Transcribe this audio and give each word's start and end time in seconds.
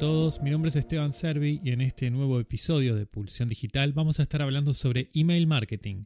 todos, 0.00 0.40
mi 0.40 0.48
nombre 0.48 0.70
es 0.70 0.76
Esteban 0.76 1.12
Servi 1.12 1.60
y 1.62 1.72
en 1.72 1.82
este 1.82 2.10
nuevo 2.10 2.40
episodio 2.40 2.94
de 2.94 3.04
Pulsión 3.04 3.48
Digital 3.48 3.92
vamos 3.92 4.18
a 4.18 4.22
estar 4.22 4.40
hablando 4.40 4.72
sobre 4.72 5.10
email 5.12 5.46
marketing, 5.46 6.04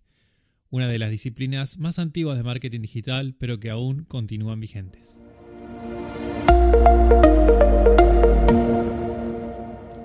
una 0.69 0.89
de 0.89 0.99
las 0.99 1.11
disciplinas 1.11 1.79
más 1.79 2.01
antiguas 2.01 2.37
de 2.37 2.43
marketing 2.43 2.81
digital 2.81 3.37
pero 3.39 3.61
que 3.61 3.71
aún 3.71 4.03
continúan 4.03 4.59
vigentes. 4.59 5.21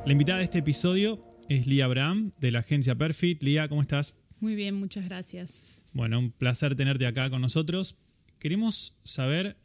La 0.05 0.11
invitada 0.11 0.37
de 0.37 0.43
este 0.43 0.59
episodio 0.59 1.25
es 1.47 1.65
Lía 1.65 1.85
Abraham 1.85 2.31
de 2.39 2.51
la 2.51 2.59
agencia 2.59 2.93
Perfit. 2.93 3.41
Lía, 3.41 3.67
¿cómo 3.69 3.81
estás? 3.81 4.15
Muy 4.39 4.53
bien, 4.53 4.75
muchas 4.75 5.05
gracias. 5.05 5.63
Bueno, 5.93 6.19
un 6.19 6.31
placer 6.31 6.75
tenerte 6.75 7.07
acá 7.07 7.31
con 7.31 7.41
nosotros. 7.41 7.97
Queremos 8.37 8.99
saber 9.03 9.57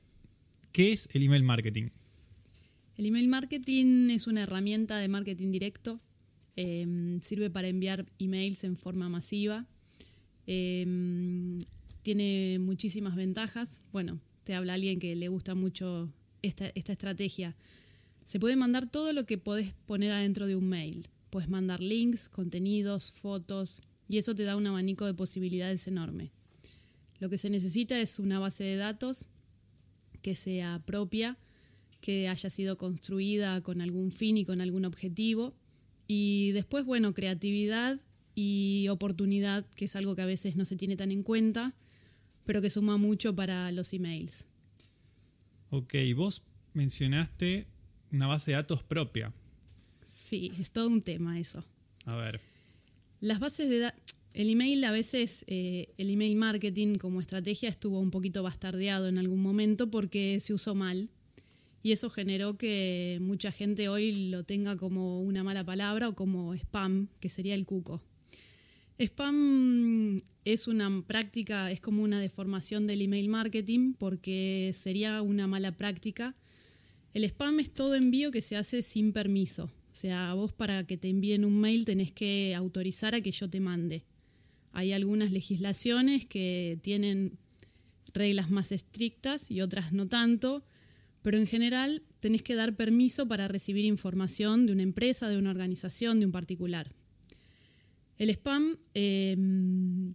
qué 0.72 0.92
es 0.92 1.10
el 1.12 1.24
email 1.24 1.42
marketing. 1.42 1.90
El 2.96 3.06
email 3.06 3.28
marketing 3.28 4.10
es 4.10 4.26
una 4.26 4.42
herramienta 4.42 4.98
de 4.98 5.08
marketing 5.08 5.50
directo. 5.50 6.00
Em, 6.54 7.20
sirve 7.20 7.50
para 7.50 7.66
enviar 7.66 8.06
emails 8.20 8.62
en 8.62 8.76
forma 8.76 9.08
masiva. 9.08 9.66
Em, 10.46 11.58
tiene 12.02 12.58
muchísimas 12.60 13.16
ventajas. 13.16 13.82
Bueno, 13.92 14.20
te 14.44 14.54
habla 14.54 14.74
alguien 14.74 15.00
que 15.00 15.16
le 15.16 15.28
gusta 15.28 15.56
mucho 15.56 16.12
esta, 16.42 16.70
esta 16.76 16.92
estrategia. 16.92 17.56
Se 18.24 18.38
puede 18.38 18.54
mandar 18.54 18.88
todo 18.88 19.12
lo 19.12 19.26
que 19.26 19.38
podés 19.38 19.74
poner 19.86 20.12
adentro 20.12 20.46
de 20.46 20.54
un 20.54 20.68
mail. 20.68 21.08
Puedes 21.30 21.48
mandar 21.48 21.80
links, 21.80 22.28
contenidos, 22.28 23.10
fotos, 23.10 23.82
y 24.08 24.18
eso 24.18 24.36
te 24.36 24.44
da 24.44 24.54
un 24.54 24.66
abanico 24.68 25.04
de 25.04 25.14
posibilidades 25.14 25.88
enorme. 25.88 26.30
Lo 27.18 27.28
que 27.28 27.38
se 27.38 27.50
necesita 27.50 27.98
es 27.98 28.20
una 28.20 28.38
base 28.38 28.62
de 28.62 28.76
datos 28.76 29.28
que 30.22 30.36
sea 30.36 30.80
propia 30.86 31.38
que 32.04 32.28
haya 32.28 32.50
sido 32.50 32.76
construida 32.76 33.62
con 33.62 33.80
algún 33.80 34.12
fin 34.12 34.36
y 34.36 34.44
con 34.44 34.60
algún 34.60 34.84
objetivo. 34.84 35.54
Y 36.06 36.52
después, 36.52 36.84
bueno, 36.84 37.14
creatividad 37.14 37.98
y 38.34 38.88
oportunidad, 38.90 39.64
que 39.74 39.86
es 39.86 39.96
algo 39.96 40.14
que 40.14 40.20
a 40.20 40.26
veces 40.26 40.54
no 40.54 40.66
se 40.66 40.76
tiene 40.76 40.96
tan 40.96 41.10
en 41.12 41.22
cuenta, 41.22 41.74
pero 42.44 42.60
que 42.60 42.68
suma 42.68 42.98
mucho 42.98 43.34
para 43.34 43.72
los 43.72 43.94
emails. 43.94 44.46
Ok, 45.70 45.94
vos 46.14 46.42
mencionaste 46.74 47.68
una 48.12 48.26
base 48.26 48.50
de 48.50 48.56
datos 48.58 48.82
propia. 48.82 49.32
Sí, 50.02 50.52
es 50.60 50.72
todo 50.72 50.88
un 50.88 51.00
tema 51.00 51.40
eso. 51.40 51.64
A 52.04 52.16
ver. 52.16 52.38
Las 53.20 53.40
bases 53.40 53.70
de 53.70 53.78
datos... 53.78 54.02
El 54.34 54.50
email 54.50 54.84
a 54.84 54.90
veces, 54.90 55.44
eh, 55.46 55.94
el 55.96 56.10
email 56.10 56.36
marketing 56.36 56.96
como 56.96 57.22
estrategia 57.22 57.70
estuvo 57.70 57.98
un 57.98 58.10
poquito 58.10 58.42
bastardeado 58.42 59.08
en 59.08 59.16
algún 59.16 59.40
momento 59.40 59.90
porque 59.90 60.38
se 60.40 60.52
usó 60.52 60.74
mal 60.74 61.08
y 61.84 61.92
eso 61.92 62.08
generó 62.08 62.56
que 62.56 63.18
mucha 63.20 63.52
gente 63.52 63.90
hoy 63.90 64.30
lo 64.30 64.42
tenga 64.42 64.74
como 64.74 65.20
una 65.20 65.44
mala 65.44 65.64
palabra 65.64 66.08
o 66.08 66.14
como 66.14 66.54
spam, 66.54 67.08
que 67.20 67.28
sería 67.28 67.54
el 67.54 67.66
cuco. 67.66 68.00
Spam 68.98 70.18
es 70.46 70.66
una 70.66 71.02
práctica, 71.06 71.70
es 71.70 71.82
como 71.82 72.02
una 72.02 72.20
deformación 72.20 72.86
del 72.86 73.02
email 73.02 73.28
marketing 73.28 73.92
porque 73.98 74.70
sería 74.72 75.20
una 75.20 75.46
mala 75.46 75.72
práctica. 75.76 76.34
El 77.12 77.24
spam 77.24 77.60
es 77.60 77.70
todo 77.70 77.94
envío 77.96 78.30
que 78.30 78.40
se 78.40 78.56
hace 78.56 78.80
sin 78.80 79.12
permiso. 79.12 79.64
O 79.64 79.94
sea, 79.94 80.32
vos 80.32 80.54
para 80.54 80.86
que 80.86 80.96
te 80.96 81.10
envíen 81.10 81.44
un 81.44 81.60
mail 81.60 81.84
tenés 81.84 82.12
que 82.12 82.54
autorizar 82.54 83.14
a 83.14 83.20
que 83.20 83.30
yo 83.30 83.50
te 83.50 83.60
mande. 83.60 84.04
Hay 84.72 84.94
algunas 84.94 85.32
legislaciones 85.32 86.24
que 86.24 86.78
tienen 86.80 87.36
reglas 88.14 88.50
más 88.50 88.72
estrictas 88.72 89.50
y 89.50 89.60
otras 89.60 89.92
no 89.92 90.08
tanto 90.08 90.64
pero 91.24 91.38
en 91.38 91.46
general 91.46 92.02
tenés 92.20 92.42
que 92.42 92.54
dar 92.54 92.76
permiso 92.76 93.26
para 93.26 93.48
recibir 93.48 93.86
información 93.86 94.66
de 94.66 94.74
una 94.74 94.82
empresa, 94.82 95.26
de 95.30 95.38
una 95.38 95.48
organización, 95.48 96.20
de 96.20 96.26
un 96.26 96.32
particular. 96.32 96.92
El 98.18 98.28
spam 98.28 98.76
em, 98.92 100.12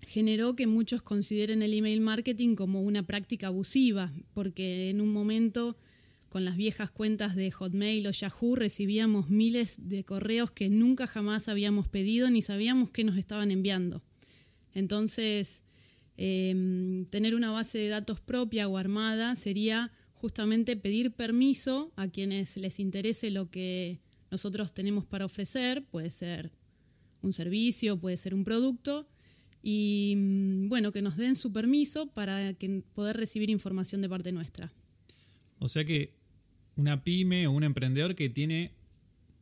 generó 0.00 0.56
que 0.56 0.66
muchos 0.66 1.00
consideren 1.00 1.62
el 1.62 1.72
email 1.72 2.00
marketing 2.00 2.56
como 2.56 2.82
una 2.82 3.04
práctica 3.04 3.46
abusiva, 3.46 4.12
porque 4.34 4.90
en 4.90 5.00
un 5.00 5.12
momento 5.12 5.76
con 6.28 6.44
las 6.44 6.56
viejas 6.56 6.90
cuentas 6.90 7.36
de 7.36 7.52
Hotmail 7.52 8.08
o 8.08 8.10
Yahoo 8.10 8.56
recibíamos 8.56 9.30
miles 9.30 9.76
de 9.78 10.02
correos 10.02 10.50
que 10.50 10.70
nunca 10.70 11.06
jamás 11.06 11.46
habíamos 11.46 11.86
pedido 11.86 12.28
ni 12.30 12.42
sabíamos 12.42 12.90
qué 12.90 13.04
nos 13.04 13.16
estaban 13.16 13.52
enviando. 13.52 14.02
Entonces, 14.74 15.62
em, 16.16 17.04
tener 17.04 17.36
una 17.36 17.52
base 17.52 17.78
de 17.78 17.88
datos 17.90 18.20
propia 18.20 18.66
o 18.66 18.76
armada 18.76 19.36
sería 19.36 19.92
justamente 20.22 20.76
pedir 20.76 21.10
permiso 21.10 21.92
a 21.96 22.06
quienes 22.06 22.56
les 22.56 22.78
interese 22.78 23.32
lo 23.32 23.50
que 23.50 23.98
nosotros 24.30 24.72
tenemos 24.72 25.04
para 25.04 25.24
ofrecer, 25.24 25.82
puede 25.82 26.10
ser 26.10 26.52
un 27.22 27.32
servicio, 27.32 27.98
puede 27.98 28.16
ser 28.16 28.32
un 28.32 28.44
producto, 28.44 29.08
y 29.64 30.14
mm, 30.16 30.68
bueno, 30.68 30.92
que 30.92 31.02
nos 31.02 31.16
den 31.16 31.34
su 31.34 31.52
permiso 31.52 32.06
para 32.06 32.54
que, 32.54 32.84
poder 32.94 33.16
recibir 33.16 33.50
información 33.50 34.00
de 34.00 34.08
parte 34.08 34.30
nuestra. 34.30 34.72
O 35.58 35.68
sea 35.68 35.84
que 35.84 36.14
una 36.76 37.02
pyme 37.02 37.48
o 37.48 37.50
un 37.50 37.64
emprendedor 37.64 38.14
que 38.14 38.28
tiene, 38.28 38.70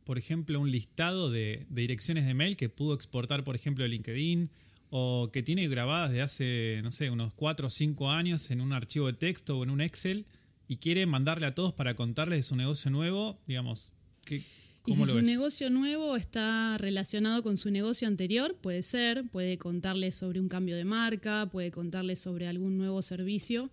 por 0.03 0.17
ejemplo, 0.17 0.59
un 0.59 0.71
listado 0.71 1.29
de, 1.29 1.67
de 1.69 1.81
direcciones 1.83 2.25
de 2.25 2.33
mail 2.33 2.57
que 2.57 2.69
pudo 2.69 2.95
exportar, 2.95 3.43
por 3.43 3.55
ejemplo, 3.55 3.83
de 3.83 3.89
LinkedIn, 3.89 4.49
o 4.89 5.29
que 5.31 5.43
tiene 5.43 5.67
grabadas 5.67 6.09
de 6.09 6.23
hace, 6.23 6.81
no 6.81 6.89
sé, 6.89 7.11
unos 7.11 7.33
4 7.33 7.67
o 7.67 7.69
5 7.69 8.09
años 8.09 8.49
en 8.49 8.61
un 8.61 8.73
archivo 8.73 9.05
de 9.05 9.13
texto 9.13 9.59
o 9.59 9.63
en 9.63 9.69
un 9.69 9.79
Excel, 9.79 10.25
y 10.71 10.77
quiere 10.77 11.05
mandarle 11.05 11.47
a 11.47 11.53
todos 11.53 11.73
para 11.73 11.97
contarles 11.97 12.39
de 12.39 12.43
su 12.43 12.55
negocio 12.55 12.89
nuevo, 12.91 13.37
digamos, 13.45 13.91
¿qué, 14.25 14.41
y 14.85 14.93
si 14.93 15.03
su 15.03 15.21
negocio 15.21 15.69
nuevo 15.69 16.15
está 16.15 16.77
relacionado 16.77 17.43
con 17.43 17.57
su 17.57 17.71
negocio 17.71 18.07
anterior, 18.07 18.55
puede 18.55 18.81
ser, 18.81 19.27
puede 19.27 19.57
contarles 19.57 20.15
sobre 20.15 20.39
un 20.39 20.47
cambio 20.47 20.77
de 20.77 20.85
marca, 20.85 21.49
puede 21.51 21.71
contarles 21.71 22.21
sobre 22.21 22.47
algún 22.47 22.77
nuevo 22.77 23.01
servicio, 23.01 23.69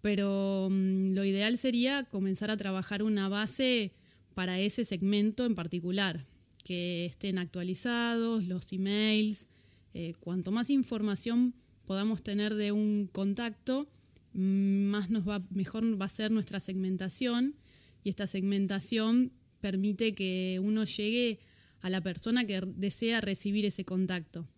pero 0.00 0.66
mm, 0.68 1.12
lo 1.12 1.24
ideal 1.24 1.56
sería 1.58 2.02
comenzar 2.02 2.50
a 2.50 2.56
trabajar 2.56 3.04
una 3.04 3.28
base 3.28 3.92
para 4.34 4.58
ese 4.58 4.84
segmento 4.84 5.46
en 5.46 5.54
particular, 5.54 6.26
que 6.64 7.06
estén 7.06 7.38
actualizados, 7.38 8.48
los 8.48 8.72
emails, 8.72 9.46
eh, 9.94 10.14
cuanto 10.18 10.50
más 10.50 10.70
información 10.70 11.54
podamos 11.86 12.24
tener 12.24 12.56
de 12.56 12.72
un 12.72 13.06
contacto, 13.06 13.86
más 14.34 15.10
nos 15.10 15.28
va, 15.28 15.42
mejor 15.50 16.00
va 16.00 16.06
a 16.06 16.08
ser 16.08 16.30
nuestra 16.30 16.60
segmentación 16.60 17.56
y 18.04 18.10
esta 18.10 18.26
segmentación 18.26 19.32
permite 19.60 20.14
que 20.14 20.58
uno 20.62 20.84
llegue 20.84 21.38
a 21.80 21.90
la 21.90 22.00
persona 22.00 22.44
que 22.46 22.62
desea 22.76 23.20
recibir 23.20 23.64
ese 23.64 23.84
contacto. 23.84 24.48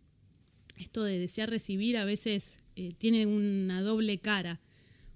Esto 0.76 1.04
de 1.04 1.18
desear 1.18 1.50
recibir 1.50 1.96
a 1.96 2.04
veces 2.04 2.60
eh, 2.76 2.90
tiene 2.98 3.26
una 3.26 3.82
doble 3.82 4.18
cara. 4.18 4.60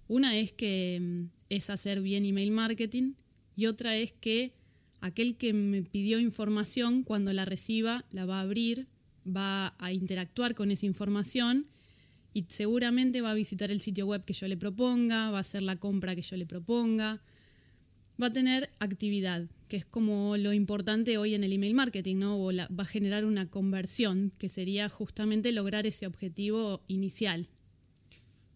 Una 0.07 0.37
es 0.37 0.53
que 0.53 0.99
mm, 1.01 1.25
es 1.51 1.71
hacer 1.71 2.01
bien 2.01 2.25
email 2.25 2.51
marketing 2.51 3.15
y 3.57 3.67
otra 3.67 3.97
es 3.97 4.13
que 4.13 4.53
aquel 5.01 5.37
que 5.37 5.53
me 5.53 5.83
pidió 5.83 6.19
información 6.19 7.03
cuando 7.03 7.33
la 7.33 7.45
reciba 7.45 8.05
la 8.11 8.25
va 8.25 8.39
a 8.39 8.43
abrir, 8.43 8.87
va 9.27 9.75
a 9.79 9.93
interactuar 9.93 10.55
con 10.55 10.71
esa 10.71 10.87
información 10.87 11.67
y 12.39 12.45
seguramente 12.47 13.21
va 13.21 13.33
a 13.33 13.35
visitar 13.35 13.73
el 13.73 13.81
sitio 13.81 14.07
web 14.07 14.25
que 14.25 14.33
yo 14.33 14.47
le 14.47 14.57
proponga, 14.57 15.31
va 15.31 15.39
a 15.39 15.41
hacer 15.41 15.61
la 15.61 15.75
compra 15.75 16.15
que 16.15 16.23
yo 16.23 16.37
le 16.37 16.47
proponga, 16.47 17.21
va 18.23 18.29
a 18.29 18.33
tener 18.33 18.71
actividad, 18.79 19.49
que 19.67 19.77
es 19.77 19.85
como 19.85 20.37
lo 20.37 20.53
importante 20.53 21.19
hoy 21.19 21.35
en 21.35 21.43
el 21.43 21.53
email 21.53 21.75
marketing, 21.75 22.19
¿no? 22.19 22.39
O 22.39 22.53
va 22.53 22.83
a 22.83 22.85
generar 22.85 23.25
una 23.25 23.51
conversión, 23.51 24.33
que 24.39 24.49
sería 24.49 24.89
justamente 24.89 25.51
lograr 25.51 25.85
ese 25.85 26.07
objetivo 26.07 26.85
inicial. 26.87 27.49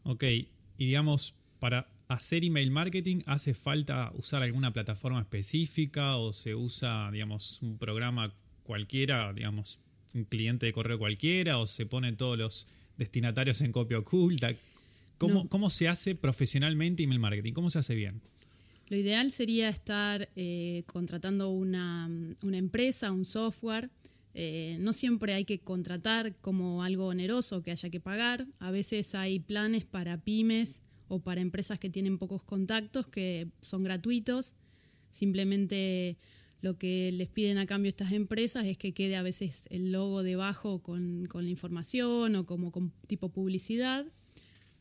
Ok, 0.05 0.23
y 0.23 0.47
digamos, 0.79 1.35
para 1.59 1.89
hacer 2.07 2.45
email 2.45 2.71
marketing 2.71 3.23
hace 3.27 3.55
falta 3.55 4.13
usar 4.15 4.45
alguna 4.45 4.73
plataforma 4.73 5.19
específica 5.19 6.19
o 6.19 6.33
se 6.33 6.55
usa, 6.55 7.11
digamos, 7.11 7.61
un 7.63 7.79
programa 7.79 8.33
cualquiera, 8.63 9.33
digamos, 9.33 9.81
un 10.15 10.25
cliente 10.25 10.67
de 10.67 10.73
correo 10.73 11.01
cualquiera 11.01 11.59
o 11.59 11.67
se 11.67 11.85
pone 11.85 12.13
todos 12.13 12.39
los 12.39 12.69
destinatarios 12.97 13.61
en 13.61 13.73
copia 13.73 13.99
oculta. 13.99 14.51
¿Cómo, 15.19 15.49
¿Cómo 15.49 15.71
se 15.71 15.89
hace 15.89 16.15
profesionalmente 16.15 17.03
email 17.03 17.21
marketing? 17.21 17.53
¿Cómo 17.53 17.71
se 17.71 17.79
hace 17.79 17.95
bien? 17.95 18.21
Lo 18.93 18.99
ideal 18.99 19.33
sería 19.33 19.71
estar 19.71 20.29
eh, 20.37 20.83
contratando 20.85 21.49
una, 21.49 22.11
empresa, 22.43 23.11
un 23.11 23.25
software. 23.25 23.89
Eh, 24.35 24.77
no 24.81 24.93
siempre 24.93 25.33
hay 25.33 25.47
que 25.47 25.61
contratar 25.61 26.35
como 26.43 26.83
algo 26.83 27.07
oneroso 27.07 27.63
que 27.63 27.71
haya 27.71 27.89
que 27.89 28.01
pagar. 28.01 28.47
A 28.59 28.71
veces 28.71 29.15
hay 29.15 29.39
planes 29.39 29.87
para 29.87 30.19
pymes 30.19 30.83
o 31.09 31.21
para 31.21 31.41
empresas 31.41 31.79
que 31.79 31.89
tienen 31.89 32.19
pocos 32.19 32.43
contactos 32.43 33.07
que 33.07 33.49
son 33.63 33.83
gratuitos. 33.83 34.57
Simplemente 35.11 36.19
lo 36.63 36.79
que 36.79 37.11
les 37.13 37.29
piden 37.29 37.59
a 37.59 37.67
cambio 37.67 37.89
estas 37.89 38.13
empresas 38.13 38.65
es 38.67 38.79
que 38.79 38.95
quede 38.95 39.17
a 39.17 39.23
veces 39.23 39.67
el 39.71 39.91
logo 39.91 40.23
debajo 40.23 40.79
con, 40.81 41.29
la 41.33 41.49
información 41.49 42.37
o 42.37 42.47
como 42.47 42.71
con 42.71 42.93
tipo 43.09 43.29
publicidad, 43.31 44.07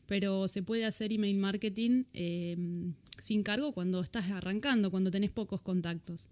pero 0.06 0.46
se 0.46 0.62
puede 0.62 0.84
hacer 0.84 1.12
email 1.12 1.36
marketing 1.38 2.04
eh, 2.14 2.56
sin 3.18 3.42
cargo 3.42 3.72
cuando 3.72 4.00
estás 4.00 4.30
arrancando, 4.30 4.92
cuando 4.92 5.10
tenés 5.10 5.32
pocos 5.32 5.60
contactos. 5.60 6.30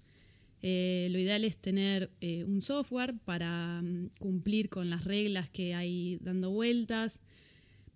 Eh, 0.63 1.09
lo 1.11 1.19
ideal 1.19 1.45
es 1.45 1.57
tener 1.57 2.11
eh, 2.21 2.45
un 2.45 2.63
software 2.63 3.19
para 3.25 3.83
mm, 3.83 4.11
cumplir 4.21 4.69
con 4.69 4.89
las 4.89 5.05
reglas 5.05 5.51
que 5.51 5.75
hay 5.75 6.19
dando 6.21 6.51
vueltas. 6.51 7.21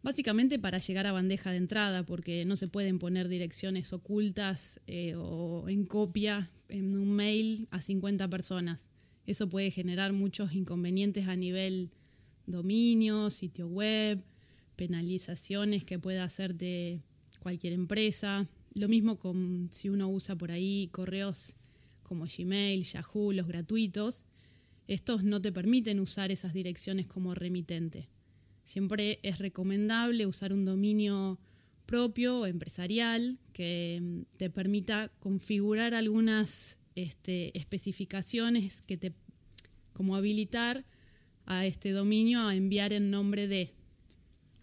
Básicamente 0.05 0.59
para 0.59 0.81
llegar 0.81 1.07
a 1.07 1.13
bandeja 1.13 1.51
de 1.51 1.57
entrada, 1.57 2.05
porque 2.05 2.45
no 2.45 2.57
se 2.57 2.69
pueden 2.69 2.99
poner 2.99 3.27
direcciones 3.27 3.91
ocultas 3.95 4.79
eh, 4.87 5.15
o 5.17 5.67
en 5.67 5.87
copia 5.87 6.51
en 6.69 6.99
un 6.99 7.11
mail 7.13 7.67
a 7.71 7.81
50 7.81 8.29
personas. 8.29 8.91
Eso 9.25 9.49
puede 9.49 9.71
generar 9.71 10.13
muchos 10.13 10.53
inconvenientes 10.53 11.27
a 11.27 11.37
nivel 11.37 11.91
dominio, 12.45 13.31
sitio 13.31 13.67
web, 13.67 14.23
penalizaciones 14.77 15.85
que 15.85 15.99
pueda 15.99 16.25
hacer 16.25 16.55
de 16.55 17.01
cualquier 17.41 17.73
empresa. 17.73 18.47
Lo 18.75 18.89
mismo 18.89 19.17
con 19.17 19.69
si 19.73 19.89
uno 19.89 20.11
usa 20.11 20.37
por 20.37 20.51
ahí 20.53 20.91
correos 20.93 21.57
como 22.03 22.27
Gmail, 22.27 22.85
Yahoo, 22.85 23.33
los 23.33 23.47
gratuitos. 23.47 24.27
Estos 24.87 25.25
no 25.25 25.41
te 25.41 25.51
permiten 25.51 25.99
usar 25.99 26.31
esas 26.31 26.53
direcciones 26.53 27.07
como 27.07 27.35
remitente. 27.35 28.11
Siempre 28.65 29.21
es 29.23 29.39
recomendable 29.39 30.27
usar 30.27 30.53
un 30.53 30.65
dominio 30.65 31.39
propio 31.87 32.41
o 32.41 32.47
empresarial 32.47 33.39
que 33.53 34.01
mm, 34.03 34.37
te 34.37 34.51
permita 34.51 35.13
configurar 35.21 35.95
algunas 35.95 36.79
este, 36.95 37.57
especificaciones 37.57 38.83
que 38.83 38.97
te 38.97 39.13
como 39.93 40.17
habilitar 40.17 40.85
a 41.47 41.65
este 41.67 41.93
dominio 41.93 42.47
a 42.47 42.55
enviar 42.55 42.93
en 42.93 43.11
nombre 43.11 43.47
de. 43.49 43.73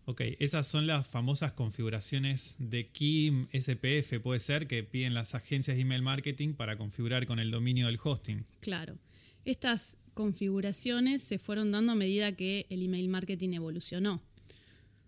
Ok, 0.06 0.21
esas 0.39 0.68
son 0.68 0.88
las 0.88 1.07
famosas 1.07 1.54
configuraciones 1.54 2.57
de 2.59 2.89
KIM, 2.89 3.47
SPF, 3.54 4.19
puede 4.21 4.39
ser, 4.39 4.68
que 4.68 4.83
piden 4.83 5.13
las 5.13 5.36
agencias 5.36 5.77
de 5.77 5.81
email 5.81 6.01
marketing 6.01 6.54
para 6.54 6.77
configurar 6.77 7.25
con 7.25 7.39
el 7.39 7.51
dominio 7.51 7.86
del 7.86 8.00
hosting. 8.04 8.44
Claro. 8.59 8.97
Estas 9.45 9.97
configuraciones 10.13 11.21
se 11.21 11.39
fueron 11.39 11.71
dando 11.71 11.93
a 11.93 11.95
medida 11.95 12.35
que 12.35 12.65
el 12.69 12.83
email 12.83 13.07
marketing 13.09 13.53
evolucionó. 13.53 14.21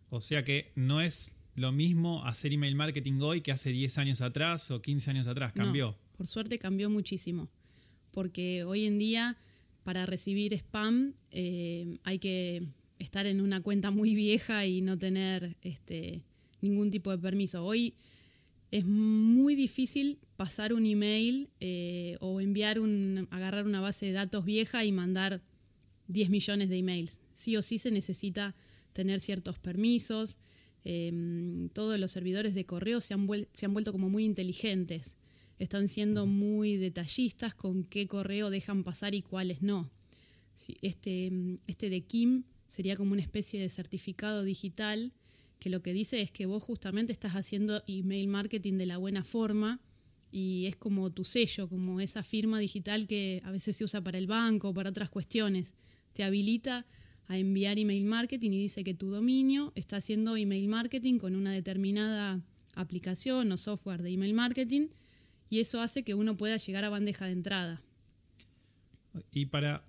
O 0.09 0.21
sea 0.21 0.44
que 0.44 0.71
no 0.75 1.01
es 1.01 1.38
lo 1.55 1.71
mismo 1.71 2.23
hacer 2.25 2.53
email 2.53 2.75
marketing 2.75 3.19
hoy 3.21 3.41
que 3.41 3.51
hace 3.51 3.71
10 3.71 3.97
años 3.97 4.21
atrás 4.21 4.71
o 4.71 4.81
15 4.81 5.11
años 5.11 5.27
atrás, 5.27 5.53
cambió. 5.53 5.97
por 6.17 6.27
suerte 6.27 6.57
cambió 6.57 6.89
muchísimo, 6.89 7.50
porque 8.11 8.63
hoy 8.63 8.85
en 8.85 8.97
día 8.97 9.38
para 9.83 10.05
recibir 10.05 10.53
spam 10.53 11.13
eh, 11.31 11.97
hay 12.03 12.19
que 12.19 12.63
estar 13.00 13.25
en 13.25 13.41
una 13.41 13.61
cuenta 13.61 13.91
muy 13.91 14.15
vieja 14.15 14.65
y 14.65 14.81
no 14.81 14.97
tener 14.97 15.57
este, 15.61 16.23
ningún 16.61 16.89
tipo 16.89 17.11
de 17.11 17.17
permiso. 17.17 17.63
Hoy 17.65 17.95
es 18.74 18.86
muy 18.86 19.54
difícil 19.56 20.18
pasar 20.36 20.74
un 20.74 20.86
email 20.86 21.50
eh, 21.60 22.18
o 22.20 22.42
enviar 22.42 22.80
un, 22.80 23.28
agarrar 23.30 23.66
una 23.66 23.81
base 23.81 24.08
de 24.08 24.14
datos 24.14 24.46
vieja 24.46 24.84
y 24.84 24.92
mandar 24.92 25.42
10 26.08 26.30
millones 26.30 26.70
de 26.70 26.78
emails. 26.78 27.22
Sí 27.34 27.56
o 27.56 27.62
sí 27.62 27.78
se 27.78 27.92
necesita 27.92 28.56
tener 28.92 29.20
ciertos 29.20 29.60
permisos. 29.60 30.40
Em, 30.86 31.70
todos 31.70 32.00
los 32.00 32.12
servidores 32.12 32.56
de 32.56 32.66
correo 32.66 33.00
se 33.00 33.14
han, 33.14 33.28
se 33.54 33.68
han 33.68 33.74
vuelto 33.74 33.92
como 33.92 34.10
muy 34.10 34.25
inteligentes 34.25 35.18
están 35.60 35.88
siendo 35.88 36.25
muy 36.25 36.78
detallistas 36.78 37.54
con 37.54 37.84
qué 37.84 38.08
correo 38.08 38.50
dejan 38.50 38.84
pasar 38.84 39.14
y 39.14 39.22
cuáles 39.22 39.62
no. 39.62 39.92
Este, 40.81 41.31
este 41.68 41.90
de 41.90 42.02
Kim 42.02 42.44
sería 42.68 42.96
como 42.96 43.14
una 43.14 43.22
especie 43.22 43.62
de 43.62 43.70
certificado 43.70 44.44
digital 44.44 45.14
que 45.63 45.69
lo 45.69 45.81
que 45.81 45.94
dice 45.94 46.21
es 46.21 46.30
que 46.30 46.45
vos 46.45 46.62
justamente 46.62 47.13
estás 47.13 47.36
haciendo 47.36 47.83
email 47.88 48.27
marketing 48.27 48.74
de 48.74 48.86
la 48.86 48.98
buena 48.98 49.24
forma 49.24 49.80
y 50.30 50.65
es 50.65 50.75
como 50.75 51.10
tu 51.10 51.24
sello, 51.24 51.69
como 51.69 52.01
esa 52.01 52.21
firma 52.21 52.60
digital 52.60 53.07
que 53.07 53.42
a 53.45 53.51
veces 53.51 53.77
se 53.77 53.86
usa 53.86 54.01
para 54.01 54.18
el 54.18 54.27
banco 54.27 54.68
o 54.68 54.74
para 54.74 54.89
otras 54.89 55.10
cuestiones. 55.10 55.74
Te 56.12 56.25
habilita 56.25 56.86
a 57.27 57.38
enviar 57.38 57.80
email 57.80 58.04
marketing 58.04 58.51
y 58.51 58.60
dice 58.60 58.83
que 58.83 58.94
tu 58.94 59.10
dominio 59.10 59.71
está 59.75 59.95
haciendo 59.95 60.36
email 60.36 60.68
marketing 60.68 61.18
con 61.18 61.33
una 61.33 61.54
determinada 61.54 62.42
aplicación 62.75 63.50
o 63.50 63.56
software 63.56 64.04
de 64.04 64.12
email 64.12 64.33
marketing 64.33 64.89
y 65.50 65.62
eso 65.62 65.80
hace 65.80 66.04
que 66.04 66.13
uno 66.13 66.36
pueda 66.36 66.57
llegar 66.57 66.83
a 66.83 66.89
bandeja 66.89 67.25
de 67.25 67.31
entrada. 67.31 67.81
Y 69.31 69.45
para, 69.45 69.86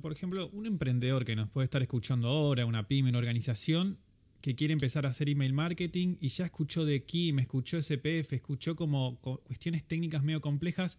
por 0.00 0.10
ejemplo, 0.10 0.48
un 0.48 0.66
emprendedor 0.66 1.24
que 1.24 1.36
nos 1.36 1.48
puede 1.48 1.66
estar 1.66 1.80
escuchando 1.80 2.26
ahora, 2.26 2.66
una 2.66 2.88
pyme, 2.88 3.10
una 3.10 3.18
organización 3.18 4.00
que 4.42 4.56
quiere 4.56 4.72
empezar 4.72 5.06
a 5.06 5.10
hacer 5.10 5.28
email 5.28 5.52
marketing 5.52 6.16
y 6.20 6.28
ya 6.28 6.44
escuchó 6.44 6.84
de 6.84 7.04
me 7.32 7.42
escuchó 7.42 7.80
SPF, 7.80 8.32
escuchó 8.32 8.74
como 8.76 9.18
cuestiones 9.20 9.84
técnicas 9.84 10.24
medio 10.24 10.40
complejas, 10.40 10.98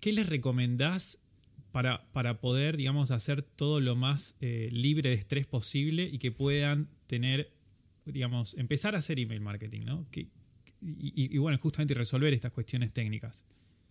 ¿qué 0.00 0.12
les 0.12 0.28
recomendás 0.28 1.22
para, 1.70 2.12
para 2.12 2.40
poder, 2.40 2.76
digamos, 2.76 3.12
hacer 3.12 3.42
todo 3.42 3.80
lo 3.80 3.94
más 3.94 4.36
eh, 4.40 4.68
libre 4.72 5.10
de 5.10 5.14
estrés 5.14 5.46
posible 5.46 6.02
y 6.12 6.18
que 6.18 6.32
puedan 6.32 6.88
tener, 7.06 7.52
digamos, 8.04 8.54
empezar 8.54 8.96
a 8.96 8.98
hacer 8.98 9.20
email 9.20 9.40
marketing, 9.40 9.82
¿no? 9.84 10.06
y, 10.84 11.38
bueno, 11.38 11.56
justamente 11.58 11.94
resolver 11.94 12.34
estas 12.34 12.50
cuestiones 12.50 12.92
técnicas. 12.92 13.44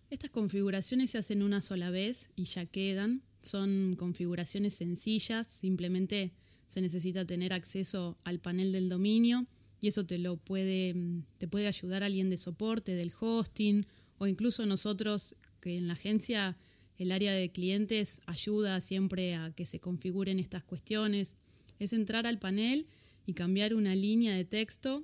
Estas 0.09 0.29
configuraciones 0.29 1.11
se 1.11 1.19
hacen 1.19 1.41
una 1.41 1.61
sola 1.61 1.89
vez 1.89 2.31
y 2.35 2.43
ya 2.43 2.65
quedan. 2.65 3.21
Son 3.41 3.95
configuraciones 3.97 4.73
sencillas, 4.73 5.47
simplemente 5.47 6.33
se 6.71 6.79
necesita 6.81 7.25
tener 7.25 7.51
acceso 7.51 8.17
al 8.23 8.39
panel 8.39 8.71
del 8.71 8.87
dominio 8.87 9.45
y 9.81 9.87
eso 9.87 10.05
te 10.05 10.17
lo 10.17 10.37
puede, 10.37 10.95
te 11.37 11.47
puede 11.47 11.67
ayudar 11.67 12.03
alguien 12.03 12.29
de 12.29 12.37
soporte, 12.37 12.95
del 12.95 13.11
hosting 13.19 13.85
o 14.17 14.27
incluso 14.27 14.65
nosotros 14.65 15.35
que 15.59 15.75
en 15.75 15.87
la 15.87 15.93
agencia 15.93 16.57
el 16.97 17.11
área 17.11 17.33
de 17.33 17.51
clientes 17.51 18.21
ayuda 18.25 18.79
siempre 18.79 19.35
a 19.35 19.51
que 19.51 19.65
se 19.65 19.79
configuren 19.79 20.39
estas 20.39 20.63
cuestiones. 20.63 21.35
Es 21.79 21.93
entrar 21.93 22.25
al 22.25 22.39
panel 22.39 22.87
y 23.25 23.33
cambiar 23.33 23.73
una 23.73 23.95
línea 23.95 24.33
de 24.33 24.45
texto 24.45 25.03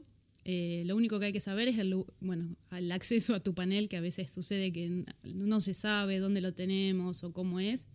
eh, 0.49 0.83
lo 0.85 0.95
único 0.95 1.19
que 1.19 1.25
hay 1.25 1.33
que 1.33 1.41
saber 1.41 1.67
es 1.67 1.77
el, 1.77 2.05
bueno, 2.21 2.55
el 2.71 2.89
acceso 2.93 3.35
a 3.35 3.41
tu 3.41 3.53
panel, 3.53 3.89
que 3.89 3.97
a 3.97 4.01
veces 4.01 4.31
sucede 4.31 4.71
que 4.71 5.03
no 5.23 5.59
se 5.59 5.73
sabe 5.73 6.19
dónde 6.19 6.39
lo 6.39 6.53
tenemos 6.53 7.25
o 7.25 7.33
cómo 7.33 7.59
es. 7.59 7.89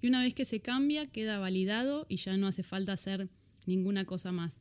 Y 0.00 0.08
una 0.08 0.22
vez 0.22 0.34
que 0.34 0.44
se 0.44 0.60
cambia, 0.60 1.06
queda 1.06 1.38
validado 1.38 2.06
y 2.08 2.16
ya 2.16 2.36
no 2.36 2.46
hace 2.46 2.62
falta 2.62 2.92
hacer 2.92 3.28
ninguna 3.66 4.04
cosa 4.04 4.32
más. 4.32 4.60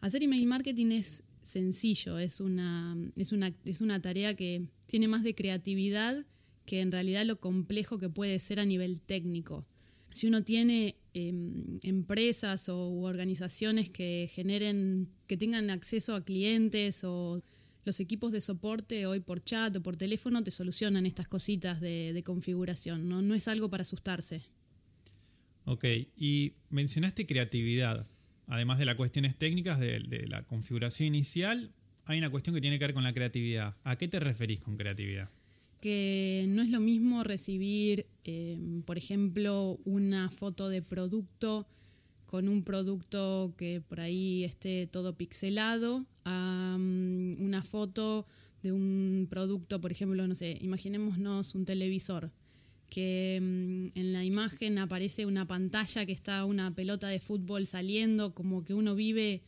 Hacer 0.00 0.22
email 0.22 0.46
marketing 0.46 0.92
es 0.92 1.24
sencillo, 1.42 2.18
es 2.18 2.40
una, 2.40 2.96
es 3.16 3.32
una, 3.32 3.54
es 3.64 3.80
una 3.80 4.00
tarea 4.00 4.34
que 4.34 4.68
tiene 4.86 5.08
más 5.08 5.22
de 5.22 5.34
creatividad 5.34 6.26
que 6.66 6.80
en 6.80 6.92
realidad 6.92 7.24
lo 7.24 7.40
complejo 7.40 7.98
que 7.98 8.10
puede 8.10 8.38
ser 8.38 8.60
a 8.60 8.64
nivel 8.64 9.00
técnico. 9.00 9.66
Si 10.10 10.26
uno 10.26 10.44
tiene 10.44 10.96
Em, 11.12 11.80
empresas 11.82 12.68
o 12.68 13.00
organizaciones 13.02 13.90
que 13.90 14.30
generen, 14.32 15.08
que 15.26 15.36
tengan 15.36 15.68
acceso 15.70 16.14
a 16.14 16.24
clientes 16.24 17.02
o 17.02 17.42
los 17.90 17.98
equipos 17.98 18.30
de 18.30 18.40
soporte 18.40 19.04
hoy 19.06 19.18
por 19.18 19.42
chat 19.42 19.74
o 19.74 19.82
por 19.82 19.96
teléfono 19.96 20.44
te 20.44 20.52
solucionan 20.52 21.06
estas 21.06 21.26
cositas 21.26 21.80
de, 21.80 22.22
configuración, 22.24 23.08
¿no? 23.08 23.20
no 23.20 23.34
es 23.34 23.48
algo 23.48 23.68
para 23.68 23.82
asustarse. 23.82 24.42
Ok, 25.64 25.84
y 26.16 26.52
mencionaste 26.68 27.26
creatividad. 27.26 28.06
Además 28.46 28.78
de 28.78 28.84
las 28.84 28.94
cuestiones 28.94 29.36
técnicas 29.36 29.80
de, 29.80 29.98
de 29.98 30.28
la 30.28 30.44
configuración 30.44 31.08
inicial, 31.08 31.72
hay 32.04 32.18
una 32.18 32.30
cuestión 32.30 32.54
que 32.54 32.60
tiene 32.60 32.78
que 32.78 32.84
ver 32.86 32.94
con 32.94 33.02
la 33.02 33.12
creatividad. 33.12 33.74
¿A 33.82 33.96
qué 33.96 34.06
te 34.06 34.20
referís 34.20 34.60
con 34.60 34.76
creatividad? 34.76 35.28
que 35.80 36.44
no 36.48 36.62
es 36.62 36.68
lo 36.68 36.78
mismo 36.78 37.24
recibir, 37.24 38.06
em, 38.24 38.82
por 38.82 38.98
ejemplo, 38.98 39.80
una 39.84 40.28
foto 40.28 40.68
de 40.68 40.82
producto 40.82 41.66
con 42.30 42.48
un 42.48 42.62
producto 42.62 43.54
que 43.56 43.80
por 43.80 43.98
ahí 43.98 44.44
esté 44.44 44.86
todo 44.86 45.16
pixelado, 45.16 46.06
a 46.24 46.76
mm, 46.78 47.42
una 47.42 47.64
foto 47.64 48.24
de 48.62 48.70
un 48.70 49.26
producto, 49.28 49.80
por 49.80 49.90
ejemplo, 49.90 50.24
no 50.28 50.36
sé, 50.36 50.56
imaginémonos 50.60 51.56
un 51.56 51.64
televisor, 51.64 52.30
que 52.88 53.40
mm, 53.42 53.98
en 53.98 54.12
la 54.12 54.22
imagen 54.24 54.78
aparece 54.78 55.26
una 55.26 55.48
pantalla 55.48 56.06
que 56.06 56.12
está 56.12 56.44
una 56.44 56.72
pelota 56.72 57.08
de 57.08 57.18
fútbol 57.18 57.66
saliendo, 57.66 58.32
como 58.32 58.62
que 58.62 58.74
uno 58.74 58.94
vive 58.94 59.42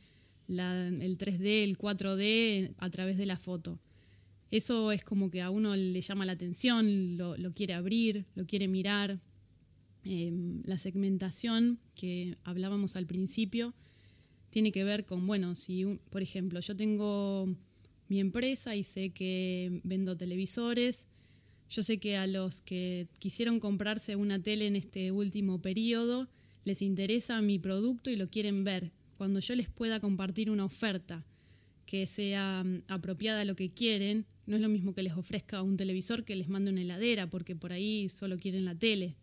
el 0.48 1.18
3D, 1.18 1.62
el 1.62 1.78
4D 1.78 2.74
a 2.78 2.90
través 2.90 3.16
de 3.16 3.26
la 3.26 3.38
foto 3.38 3.78
eso 4.52 4.92
es 4.92 5.02
como 5.02 5.30
que 5.30 5.40
a 5.40 5.48
uno 5.48 5.74
le 5.74 6.00
llama 6.02 6.26
la 6.26 6.32
atención, 6.32 7.16
lo, 7.16 7.54
quiere 7.54 7.72
abrir, 7.72 8.26
lo 8.34 8.46
quiere 8.46 8.68
mirar. 8.68 9.18
Em, 10.04 10.62
la 10.64 10.78
segmentación 10.78 11.78
que 11.94 12.36
hablábamos 12.44 12.96
al 12.96 13.06
principio 13.06 13.74
tiene 14.50 14.72
que 14.72 14.84
ver 14.84 15.04
con, 15.04 15.26
bueno, 15.26 15.54
si, 15.54 15.84
por 16.10 16.22
ejemplo, 16.22 16.60
yo 16.60 16.76
tengo 16.76 17.48
mi 18.08 18.20
empresa 18.20 18.74
y 18.76 18.82
sé 18.82 19.10
que 19.10 19.80
vendo 19.84 20.16
televisores, 20.16 21.08
yo 21.70 21.82
sé 21.82 21.98
que 21.98 22.16
a 22.18 22.26
los 22.26 22.60
que 22.60 23.08
quisieron 23.18 23.60
comprarse 23.60 24.16
una 24.16 24.42
tele 24.42 24.66
en 24.66 24.76
este 24.76 25.10
último 25.10 25.62
periodo 25.62 26.28
les 26.64 26.82
interesa 26.82 27.40
mi 27.40 27.58
producto 27.58 28.10
y 28.10 28.16
lo 28.16 28.28
quieren 28.28 28.64
ver. 28.64 28.92
Cuando 29.16 29.40
yo 29.40 29.54
les 29.54 29.68
pueda 29.68 30.00
compartir 30.00 30.50
una 30.50 30.64
oferta 30.64 31.24
que 31.86 32.06
sea 32.06 32.62
mm, 32.64 32.82
apropiada 32.88 33.40
a 33.40 33.44
lo 33.44 33.56
que 33.56 33.70
quieren, 33.72 34.26
No 34.44 34.56
es 34.56 34.62
lo 34.62 34.68
mismo 34.68 34.92
que 34.92 35.04
les 35.04 35.12
ofrezca 35.16 35.62
un 35.62 35.76
televisor 35.76 36.24
que 36.24 36.34
les 36.34 36.48
mande 36.48 36.72
una 36.72 36.82
heladera, 36.82 37.30
porque 37.30 37.54
por 37.54 37.72
ahí 37.72 38.08
solo 38.08 38.38
quieren 38.38 38.64
la 38.64 38.74
tele. 38.74 39.14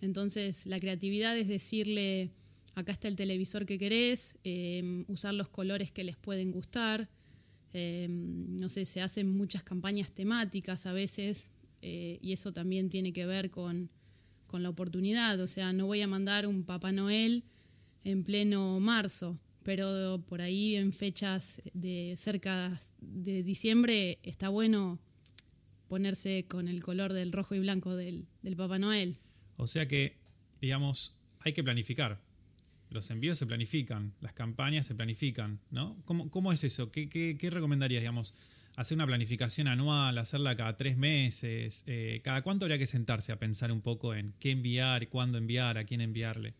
Entonces, 0.00 0.66
la 0.66 0.78
creatividad 0.78 1.36
es 1.36 1.48
decirle, 1.48 2.30
acá 2.74 2.92
está 2.92 3.08
el 3.08 3.16
televisor 3.16 3.66
que 3.66 3.78
querés, 3.78 4.36
em, 4.44 5.04
usar 5.08 5.34
los 5.34 5.48
colores 5.48 5.90
que 5.90 6.04
les 6.04 6.16
pueden 6.16 6.50
gustar. 6.50 7.08
Em, 7.72 8.56
no 8.56 8.68
sé, 8.68 8.84
se 8.84 9.00
hacen 9.00 9.28
muchas 9.28 9.62
campañas 9.62 10.10
temáticas 10.12 10.86
a 10.86 10.92
veces 10.92 11.52
eh, 11.82 12.18
y 12.20 12.32
eso 12.32 12.52
también 12.52 12.88
tiene 12.88 13.12
que 13.12 13.26
ver 13.26 13.50
con, 13.50 13.90
con, 14.46 14.62
la 14.62 14.70
oportunidad. 14.70 15.38
O 15.40 15.48
sea, 15.48 15.72
no 15.72 15.86
voy 15.86 16.00
a 16.02 16.08
mandar 16.08 16.46
un 16.46 16.64
Papá 16.64 16.92
Noel 16.92 17.44
en 18.04 18.24
pleno 18.24 18.80
marzo, 18.80 19.38
pero 19.62 20.22
por 20.26 20.40
ahí 20.42 20.76
en 20.76 20.92
fechas 20.92 21.62
de 21.72 22.14
cerca 22.16 22.80
de 23.00 23.42
diciembre 23.42 24.18
está 24.22 24.48
bueno 24.48 24.98
ponerse 25.88 26.46
con 26.48 26.68
el 26.68 26.82
color 26.82 27.12
del 27.12 27.32
rojo 27.32 27.54
y 27.54 27.60
blanco 27.60 27.94
del, 27.94 28.26
del 28.42 28.56
Papá 28.56 28.78
Noel. 28.78 29.18
O 29.60 29.66
sea 29.66 29.86
que, 29.86 30.16
digamos, 30.60 31.16
hay 31.40 31.52
que 31.52 31.62
planificar. 31.62 32.18
Los 32.88 33.10
envíos 33.10 33.38
se 33.38 33.46
planifican, 33.46 34.14
las 34.20 34.32
campañas 34.32 34.86
se 34.86 34.94
planifican, 34.94 35.60
¿no? 35.70 35.96
¿Cómo, 36.06 36.30
cómo 36.30 36.50
es 36.52 36.64
eso? 36.64 36.90
¿Qué, 36.90 37.08
qué, 37.08 37.36
qué 37.38 37.50
recomendarías, 37.50 38.00
digamos? 38.00 38.34
hacer 38.76 38.96
una 38.96 39.06
planificación 39.06 39.66
anual, 39.66 40.16
hacerla 40.16 40.56
cada 40.56 40.76
tres 40.76 40.96
meses, 40.96 41.82
eh, 41.86 42.20
¿cada 42.22 42.40
cuánto 42.40 42.64
habría 42.64 42.78
que 42.78 42.86
sentarse 42.86 43.32
a 43.32 43.38
pensar 43.38 43.72
un 43.72 43.82
poco 43.82 44.14
en 44.14 44.32
qué 44.38 44.52
enviar, 44.52 45.08
cuándo 45.08 45.36
enviar, 45.36 45.76
a 45.76 45.84
quién 45.84 46.00
enviarle? 46.00 46.54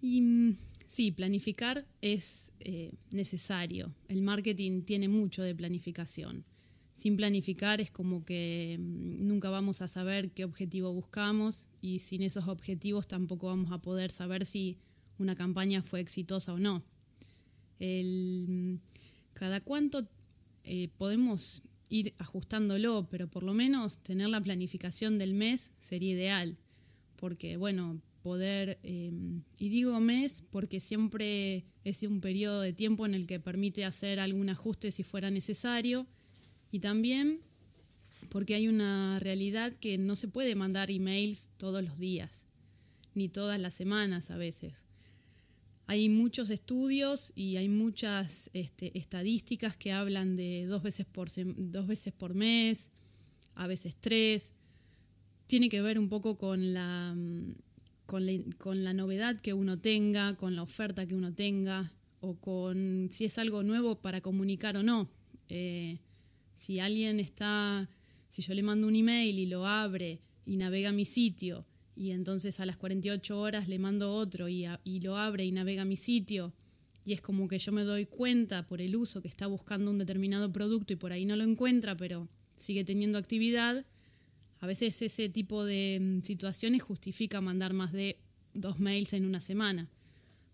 Y, 0.00 0.22
mm, 0.22 0.56
sí, 0.86 1.10
planificar 1.10 1.84
es 2.00 2.52
eh, 2.60 2.92
necesario. 3.10 3.92
El 4.08 4.22
marketing 4.22 4.82
tiene 4.82 5.08
mucho 5.08 5.42
de 5.42 5.54
planificación 5.54 6.44
sin 6.96 7.16
planificar 7.16 7.80
es 7.80 7.90
como 7.90 8.24
que 8.24 8.78
mm, 8.80 9.26
nunca 9.26 9.50
vamos 9.50 9.82
a 9.82 9.88
saber 9.88 10.32
qué 10.32 10.44
objetivo 10.44 10.92
buscamos 10.92 11.68
y 11.80 12.00
sin 12.00 12.22
esos 12.22 12.48
objetivos 12.48 13.06
tampoco 13.06 13.48
vamos 13.48 13.70
a 13.70 13.78
poder 13.78 14.10
saber 14.10 14.46
si 14.46 14.78
una 15.18 15.36
campaña 15.36 15.82
fue 15.82 16.00
exitosa 16.00 16.54
o 16.54 16.58
no. 16.58 16.82
Mm, 17.78 18.76
cada 19.34 19.60
cuánto 19.60 20.08
eh, 20.64 20.88
podemos 20.96 21.62
ir 21.90 22.14
ajustándolo, 22.18 23.06
pero 23.10 23.28
por 23.28 23.42
lo 23.42 23.52
menos 23.52 23.98
tener 23.98 24.30
la 24.30 24.40
planificación 24.40 25.18
del 25.18 25.34
mes 25.34 25.74
sería 25.78 26.12
ideal, 26.14 26.56
porque 27.16 27.58
bueno, 27.58 28.00
poder, 28.22 28.80
em, 28.82 29.42
y 29.58 29.68
digo 29.68 30.00
mes 30.00 30.42
porque 30.50 30.80
siempre 30.80 31.66
es 31.84 32.02
un 32.02 32.20
periodo 32.20 32.62
de 32.62 32.72
tiempo 32.72 33.06
en 33.06 33.14
el 33.14 33.26
que 33.26 33.38
permite 33.38 33.84
hacer 33.84 34.18
algún 34.18 34.48
ajuste 34.48 34.90
si 34.90 35.04
fuera 35.04 35.30
necesario 35.30 36.08
y 36.70 36.80
también 36.80 37.40
porque 38.28 38.54
hay 38.54 38.68
una 38.68 39.18
realidad 39.20 39.72
que 39.72 39.98
no 39.98 40.16
se 40.16 40.28
puede 40.28 40.54
mandar 40.54 40.90
emails 40.90 41.50
todos 41.56 41.82
los 41.82 41.98
días, 41.98 42.46
ni 43.14 43.28
todas 43.28 43.58
las 43.60 43.74
semanas 43.74 44.30
a 44.30 44.36
veces. 44.36 44.84
Hay 45.86 46.08
muchos 46.08 46.50
estudios 46.50 47.32
y 47.36 47.56
hay 47.56 47.68
muchas 47.68 48.50
este, 48.52 48.96
estadísticas 48.98 49.76
que 49.76 49.92
hablan 49.92 50.34
de 50.34 50.66
dos 50.66 50.82
veces, 50.82 51.06
por 51.06 51.28
dos 51.32 51.86
veces 51.86 52.12
por 52.12 52.34
mes, 52.34 52.90
a 53.54 53.66
veces 53.66 53.96
tres. 54.00 54.52
Tiene 55.46 55.68
que 55.68 55.80
ver 55.80 55.98
un 55.98 56.08
poco 56.08 56.36
con 56.36 56.74
la, 56.74 57.16
con 58.04 58.26
la, 58.26 58.32
con 58.58 58.82
la 58.82 58.92
novedad 58.94 59.40
que 59.40 59.52
uno 59.52 59.78
tenga, 59.78 60.36
con 60.36 60.56
la 60.56 60.62
oferta 60.62 61.06
que 61.06 61.14
uno 61.14 61.32
tenga, 61.32 61.92
o 62.20 62.34
con 62.34 63.08
si 63.12 63.24
es 63.24 63.38
algo 63.38 63.62
nuevo 63.62 64.00
para 64.00 64.20
comunicar 64.20 64.76
o 64.76 64.82
no. 64.82 65.08
Eh, 65.48 65.98
si 66.56 66.80
alguien 66.80 67.20
está, 67.20 67.88
si 68.28 68.42
yo 68.42 68.54
le 68.54 68.62
mando 68.62 68.88
un 68.88 68.96
email 68.96 69.38
y 69.38 69.46
lo 69.46 69.66
abre 69.66 70.20
y 70.44 70.56
navega 70.56 70.90
mi 70.90 71.04
sitio 71.04 71.66
y 71.94 72.10
entonces 72.10 72.58
a 72.60 72.66
las 72.66 72.76
48 72.76 73.38
horas 73.38 73.68
le 73.68 73.78
mando 73.78 74.12
otro 74.12 74.48
y, 74.48 74.66
lo 75.00 75.16
abre 75.16 75.44
y 75.44 75.52
navega 75.52 75.84
mi 75.84 75.96
sitio 75.96 76.52
y 77.04 77.12
es 77.12 77.20
como 77.20 77.46
que 77.46 77.58
yo 77.58 77.72
me 77.72 77.84
doy 77.84 78.06
cuenta 78.06 78.66
por 78.66 78.80
el 78.80 78.96
uso 78.96 79.22
que 79.22 79.28
está 79.28 79.46
buscando 79.46 79.90
un 79.90 79.98
determinado 79.98 80.50
producto 80.50 80.92
y 80.92 80.96
por 80.96 81.12
ahí 81.12 81.24
no 81.24 81.36
lo 81.36 81.44
encuentra, 81.44 81.96
pero 81.96 82.28
sigue 82.56 82.84
teniendo 82.84 83.16
actividad, 83.16 83.86
a 84.58 84.66
veces 84.66 85.00
ese 85.02 85.28
tipo 85.28 85.64
de 85.64 85.98
mm, 86.00 86.22
situaciones 86.22 86.82
justifica 86.82 87.40
mandar 87.40 87.74
más 87.74 87.92
de 87.92 88.18
dos 88.54 88.80
mails 88.80 89.12
en 89.12 89.24
una 89.24 89.40
semana. 89.40 89.88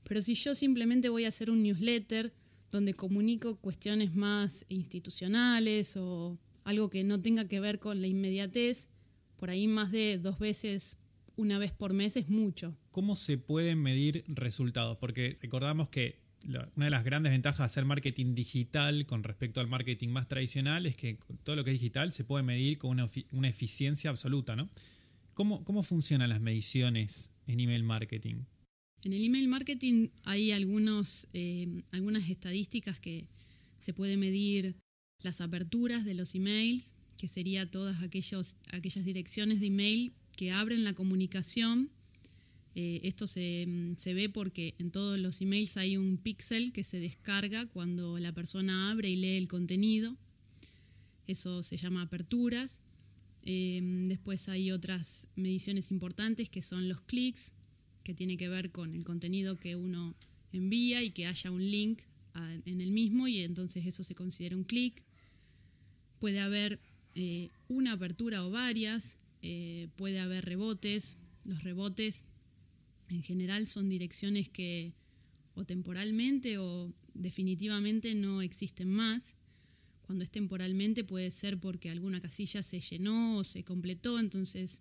Pero 0.04 0.20
si 0.20 0.34
yo 0.34 0.54
simplemente 0.54 1.08
voy 1.08 1.24
a 1.24 1.28
hacer 1.28 1.50
un 1.50 1.62
newsletter 1.62 2.34
donde 2.72 2.94
comunico 2.94 3.56
cuestiones 3.56 4.14
más 4.14 4.64
institucionales 4.68 5.96
o 5.96 6.38
algo 6.64 6.90
que 6.90 7.04
no 7.04 7.20
tenga 7.20 7.46
que 7.46 7.60
ver 7.60 7.78
con 7.78 8.00
la 8.00 8.06
inmediatez, 8.06 8.88
por 9.36 9.50
ahí 9.50 9.66
más 9.66 9.92
de 9.92 10.18
dos 10.18 10.38
veces, 10.38 10.98
una 11.36 11.58
vez 11.58 11.72
por 11.72 11.92
mes 11.92 12.16
es 12.16 12.28
mucho. 12.28 12.76
¿Cómo 12.90 13.16
se 13.16 13.38
pueden 13.38 13.80
medir 13.80 14.24
resultados? 14.26 14.96
Porque 14.98 15.38
recordamos 15.40 15.88
que 15.88 16.20
una 16.46 16.86
de 16.86 16.90
las 16.90 17.04
grandes 17.04 17.32
ventajas 17.32 17.58
de 17.58 17.64
hacer 17.64 17.84
marketing 17.84 18.34
digital 18.34 19.06
con 19.06 19.22
respecto 19.22 19.60
al 19.60 19.68
marketing 19.68 20.08
más 20.08 20.28
tradicional 20.28 20.86
es 20.86 20.96
que 20.96 21.18
todo 21.44 21.56
lo 21.56 21.64
que 21.64 21.70
es 21.70 21.80
digital 21.80 22.12
se 22.12 22.24
puede 22.24 22.42
medir 22.42 22.78
con 22.78 22.98
una, 23.32 23.48
eficiencia 23.48 24.10
absoluta, 24.10 24.56
¿no? 24.56 24.68
¿Cómo, 25.34 25.64
¿Cómo 25.64 25.82
funcionan 25.82 26.28
las 26.28 26.40
mediciones 26.40 27.30
en 27.46 27.60
email 27.60 27.84
marketing? 27.84 28.44
En 29.04 29.12
el 29.12 29.24
email 29.24 29.48
marketing 29.48 30.08
hay 30.22 30.52
algunos, 30.52 31.26
eh, 31.32 31.82
algunas 31.90 32.28
estadísticas 32.28 33.00
que 33.00 33.26
se 33.78 33.92
puede 33.92 34.16
medir 34.16 34.76
las 35.20 35.40
aperturas 35.40 36.04
de 36.04 36.14
los 36.14 36.34
emails, 36.34 36.94
que 37.16 37.28
sería 37.28 37.70
todas 37.70 38.02
aquellos, 38.02 38.56
aquellas 38.70 39.04
direcciones 39.04 39.60
de 39.60 39.66
email 39.66 40.12
que 40.36 40.52
abren 40.52 40.84
la 40.84 40.94
comunicación. 40.94 41.90
Eh, 42.74 43.00
esto 43.04 43.26
se, 43.26 43.66
se, 43.96 44.14
ve 44.14 44.28
porque 44.28 44.74
en 44.78 44.90
todos 44.90 45.18
los 45.18 45.40
emails 45.40 45.76
hay 45.76 45.96
un 45.96 46.16
píxel 46.16 46.72
que 46.72 46.84
se 46.84 47.00
descarga 47.00 47.66
cuando 47.66 48.18
la 48.18 48.32
persona 48.32 48.90
abre 48.90 49.10
y 49.10 49.16
lee 49.16 49.36
el 49.36 49.48
contenido. 49.48 50.16
Eso 51.26 51.62
se 51.62 51.76
llama 51.76 52.02
aperturas. 52.02 52.80
Eh, 53.44 53.80
después 54.06 54.48
hay 54.48 54.70
otras 54.70 55.26
mediciones 55.34 55.90
importantes 55.90 56.48
que 56.48 56.62
son 56.62 56.88
los 56.88 57.00
clics, 57.00 57.54
que 58.02 58.14
tiene 58.14 58.36
que 58.36 58.48
ver 58.48 58.70
con 58.70 58.94
el 58.94 59.04
contenido 59.04 59.58
que 59.58 59.76
uno 59.76 60.14
envía 60.52 61.02
y 61.02 61.10
que 61.10 61.26
haya 61.26 61.50
un 61.50 61.70
link 61.70 62.02
en 62.64 62.80
el 62.80 62.92
mismo 62.92 63.28
y 63.28 63.40
entonces 63.40 63.84
eso 63.86 64.02
se 64.02 64.14
considera 64.14 64.56
un 64.56 64.64
clic. 64.64 65.02
Puede 66.18 66.40
haber 66.40 66.80
eh, 67.14 67.50
una 67.68 67.92
apertura 67.92 68.44
o 68.44 68.50
varias, 68.50 69.18
eh, 69.42 69.88
puede 69.96 70.20
haber 70.20 70.44
rebotes. 70.44 71.18
Los 71.44 71.62
rebotes 71.62 72.24
en 73.08 73.22
general 73.22 73.66
son 73.66 73.88
direcciones 73.88 74.48
que 74.48 74.92
o 75.54 75.64
temporalmente 75.64 76.58
o 76.58 76.92
definitivamente 77.14 78.14
no 78.14 78.40
existen 78.40 78.88
más. 78.88 79.36
Cuando 80.02 80.24
es 80.24 80.30
temporalmente 80.30 81.04
puede 81.04 81.30
ser 81.30 81.58
porque 81.58 81.90
alguna 81.90 82.20
casilla 82.20 82.62
se 82.62 82.80
llenó 82.80 83.38
o 83.38 83.44
se 83.44 83.64
completó, 83.64 84.18
entonces 84.18 84.80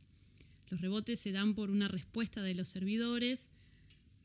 los 0.72 0.82
rebotes 0.82 1.20
se 1.20 1.34
dan 1.34 1.54
por 1.54 1.70
una 1.70 1.90
respuesta 1.90 2.42
de 2.42 2.56
los 2.56 2.70
servidores 2.70 3.50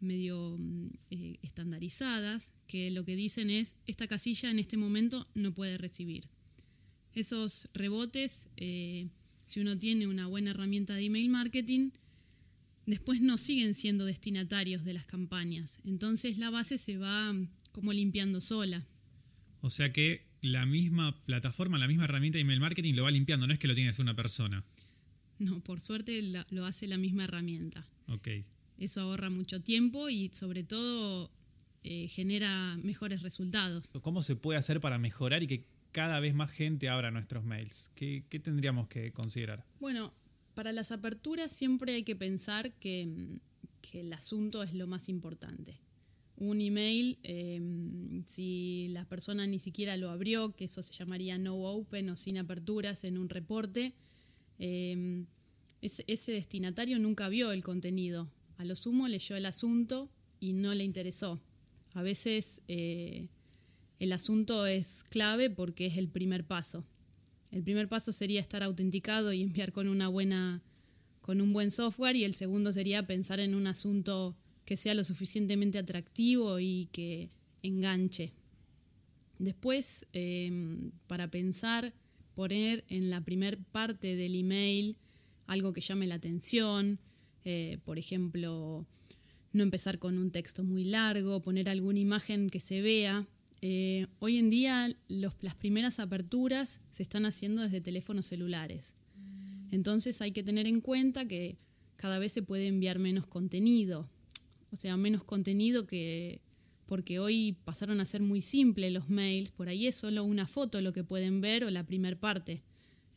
medio 0.01 0.57
mm, 0.59 0.89
eh, 1.11 1.39
estandarizadas, 1.43 2.55
que 2.69 2.91
lo 2.91 3.05
que 3.05 3.17
dicen 3.17 3.51
es, 3.51 3.77
esta 3.87 4.07
casilla 4.07 4.51
en 4.51 4.61
este 4.61 4.77
momento 4.77 5.27
no 5.35 5.53
puede 5.53 5.77
recibir. 5.77 6.29
Esos 7.15 7.69
rebotes, 7.75 8.49
eh, 8.57 9.09
si 9.45 9.61
uno 9.61 9.77
tiene 9.77 10.07
una 10.07 10.27
buena 10.27 10.51
herramienta 10.53 10.95
de 10.95 11.05
email 11.05 11.29
marketing, 11.31 11.91
después 12.85 13.21
no 13.21 13.39
siguen 13.39 13.75
siendo 13.75 14.05
destinatarios 14.05 14.85
de 14.85 14.95
las 14.95 15.07
campañas. 15.07 15.81
Entonces 15.85 16.39
la 16.39 16.51
base 16.51 16.79
se 16.79 16.97
va 16.97 17.33
mm, 17.33 17.49
como 17.73 17.93
limpiando 17.93 18.41
sola. 18.41 18.87
O 19.63 19.71
sea 19.71 19.93
que 19.93 20.27
la 20.43 20.65
misma 20.65 21.25
plataforma, 21.25 21.79
la 21.79 21.89
misma 21.89 22.05
herramienta 22.05 22.37
de 22.37 22.43
email 22.43 22.61
marketing 22.61 22.95
lo 22.95 23.03
va 23.03 23.11
limpiando, 23.11 23.49
no 23.49 23.53
es 23.53 23.59
que 23.59 23.67
lo 23.67 23.75
tiene 23.75 23.91
una 23.99 24.15
persona. 24.15 24.65
No, 25.39 25.61
por 25.61 25.81
suerte 25.81 26.23
lo 26.23 26.65
hace 26.65 26.87
la 26.89 26.97
misma 26.97 27.25
herramienta. 27.25 27.87
Ok. 28.09 28.29
Eso 28.79 29.01
ahorra 29.01 29.31
mucho 29.31 29.61
tiempo 29.63 30.09
y 30.09 30.31
sobre 30.33 30.63
todo 30.63 31.31
eh, 31.83 32.09
genera 32.09 32.77
mejores 32.83 33.23
resultados. 33.23 33.93
¿Cómo 34.03 34.23
se 34.23 34.37
puede 34.37 34.59
hacer 34.59 34.81
para 34.81 34.99
mejorar 34.99 35.43
y 35.43 35.47
que 35.47 35.67
cada 35.93 36.21
vez 36.21 36.35
más 36.35 36.51
gente 36.51 36.89
abra 36.89 37.11
nuestros 37.11 37.45
mails? 37.45 37.91
¿Qué, 37.95 38.23
tendríamos 38.43 38.89
que 38.89 39.13
considerar? 39.13 39.65
Bueno, 39.81 40.13
para 40.55 40.73
las 40.73 40.93
aperturas 40.93 41.53
siempre 41.53 41.95
hay 41.95 42.03
que 42.03 42.17
pensar 42.17 42.73
que, 42.75 43.39
el 43.93 44.13
asunto 44.13 44.65
es 44.65 44.75
lo 44.75 44.89
más 44.89 45.09
importante. 45.09 45.81
Un 46.37 46.61
email, 46.61 47.19
em, 47.23 48.25
si 48.27 48.89
la 48.91 49.05
persona 49.05 49.47
ni 49.47 49.61
siquiera 49.61 49.97
lo 49.97 50.11
abrió, 50.11 50.57
que 50.57 50.65
eso 50.65 50.83
se 50.83 50.93
llamaría 50.93 51.39
no 51.39 51.55
open 51.55 52.11
o 52.11 52.17
sin 52.17 52.37
aperturas 52.37 53.05
en 53.05 53.17
un 53.17 53.29
reporte, 53.29 53.95
Em, 54.59 55.27
ese, 55.83 56.33
destinatario 56.33 56.99
nunca 56.99 57.29
vio 57.29 57.53
el 57.53 57.63
contenido. 57.63 58.31
A 58.57 58.65
lo 58.65 58.75
sumo 58.77 59.09
leyó 59.09 59.37
el 59.37 59.47
asunto 59.47 60.11
y 60.41 60.53
no 60.53 60.75
le 60.75 60.85
interesó. 60.85 61.41
A 61.93 62.03
veces 62.03 62.63
eh, 62.69 63.29
el 63.99 64.13
asunto 64.13 64.67
es 64.67 65.05
clave 65.05 65.51
porque 65.51 65.87
es 65.87 65.97
el 65.97 66.09
primer 66.09 66.45
paso. 66.45 66.85
el 67.53 67.63
primer 67.63 67.89
paso 67.89 68.13
sería 68.13 68.41
estar 68.41 68.63
autenticado 68.63 69.33
y 69.33 69.43
enviar 69.43 69.73
con 69.73 69.89
una 69.89 70.09
buena 70.09 70.63
con 71.21 71.41
un 71.41 71.53
buen 71.53 71.73
software 71.73 72.15
y 72.15 72.23
el 72.23 72.35
segundo 72.35 72.71
sería 72.71 73.07
pensar 73.07 73.41
en 73.41 73.55
un 73.57 73.67
asunto 73.67 74.37
que 74.65 74.77
sea 74.77 74.95
lo 74.95 75.03
suficientemente 75.03 75.79
atractivo 75.79 76.61
y 76.61 76.89
que 76.93 77.31
enganche. 77.63 78.33
Después, 79.39 80.07
em, 80.13 80.93
para 81.09 81.29
pensar, 81.29 81.93
poner 82.37 82.85
en 82.89 83.09
la 83.09 83.23
primer 83.23 83.59
parte 83.59 84.15
del 84.15 84.35
email 84.35 84.99
algo 85.47 85.73
que 85.73 85.81
llame 85.81 86.07
la 86.07 86.17
atención, 86.17 87.01
eh, 87.45 87.79
por 87.85 87.99
ejemplo, 87.99 88.87
no 89.53 89.63
empezar 89.63 89.99
con 89.99 90.19
un 90.19 90.31
texto 90.31 90.63
muy 90.63 90.85
largo, 90.85 91.41
poner 91.41 91.71
alguna 91.71 91.99
imagen 91.99 92.51
que 92.51 92.61
se 92.61 92.83
vea. 92.83 93.27
Eh, 93.63 94.07
hoy 94.19 94.37
en 94.37 94.51
día 94.51 94.95
las 95.09 95.55
primeras 95.55 95.99
aperturas 95.99 96.83
se 96.91 97.03
están 97.03 97.25
haciendo 97.25 97.63
desde 97.63 97.81
teléfonos 97.81 98.27
celulares. 98.27 98.95
Entonces 99.71 100.21
hay 100.21 100.33
que 100.33 100.43
tener 100.43 100.67
en 100.67 100.83
cuenta 100.83 101.27
que 101.27 101.57
cada 101.97 102.19
vez 102.19 102.33
se 102.33 102.43
puede 102.43 102.67
enviar 102.67 102.99
menos 102.99 103.27
contenido. 103.27 104.11
O 104.71 104.77
sea, 104.77 104.99
menos 104.99 105.25
contenido 105.25 105.87
que 105.87 106.43
porque 106.87 107.19
hoy 107.19 107.59
pasaron 107.65 108.01
a 108.01 108.07
ser 108.07 108.23
muy 108.23 108.41
simples 108.41 108.93
los 108.93 109.09
mails, 109.09 109.51
por 109.51 109.69
ahí 109.69 109.87
es 109.87 109.97
solo 109.97 110.25
una 110.25 110.47
foto 110.47 110.81
lo 110.81 110.93
que 110.93 111.05
pueden 111.05 111.41
ver 111.41 111.65
o 111.65 111.71
la 111.71 111.85
primer 111.85 112.19
parte. 112.19 112.63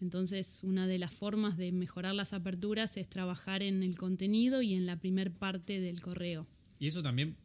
Entonces, 0.01 0.61
una 0.63 0.87
de 0.87 0.97
las 0.97 1.13
formas 1.13 1.57
de 1.57 1.71
mejorar 1.71 2.15
las 2.15 2.33
aperturas 2.33 2.97
es 2.97 3.09
trabajar 3.09 3.61
en 3.61 3.83
el 3.83 3.97
contenido 3.97 4.61
y 4.61 4.73
en 4.73 4.85
la 4.85 4.99
primer 4.99 5.31
parte 5.31 5.79
del 5.79 6.01
correo. 6.01 6.47
Y 6.79 6.87
eso 6.87 7.03
también 7.03 7.35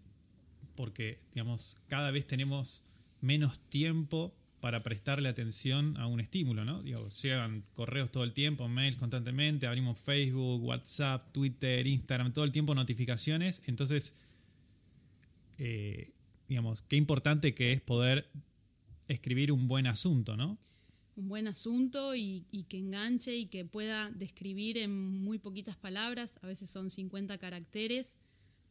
porque, 0.76 1.20
digamos, 1.32 1.78
cada 1.88 2.10
vez 2.10 2.26
tenemos 2.26 2.84
menos 3.20 3.58
tiempo 3.68 4.34
para 4.60 4.82
prestarle 4.82 5.28
atención 5.28 5.96
a 5.98 6.06
un 6.06 6.20
estímulo, 6.20 6.64
¿no? 6.64 6.82
Digo, 6.82 7.08
llegan 7.10 7.64
correos 7.74 8.10
todo 8.10 8.24
el 8.24 8.32
tiempo, 8.32 8.66
mails 8.68 8.96
constantemente, 8.96 9.66
abrimos 9.66 9.98
Facebook, 9.98 10.62
WhatsApp, 10.62 11.32
Twitter, 11.32 11.86
Instagram, 11.86 12.32
todo 12.32 12.44
el 12.44 12.52
tiempo 12.52 12.74
notificaciones. 12.74 13.62
Entonces, 13.66 14.14
eh, 15.58 16.13
digamos, 16.48 16.82
qué 16.82 16.96
importante 16.96 17.54
que 17.54 17.72
es 17.72 17.80
poder 17.80 18.30
escribir 19.08 19.52
un 19.52 19.68
buen 19.68 19.86
asunto, 19.86 20.36
¿no? 20.36 20.58
Un 21.16 21.28
buen 21.28 21.46
asunto 21.46 22.14
y, 22.16 22.44
que 22.68 22.78
enganche 22.78 23.36
y 23.36 23.46
que 23.46 23.64
pueda 23.64 24.10
describir 24.10 24.78
en 24.78 25.22
muy 25.22 25.38
poquitas 25.38 25.76
palabras, 25.76 26.38
a 26.42 26.46
veces 26.46 26.68
son 26.68 26.90
50 26.90 27.38
caracteres, 27.38 28.16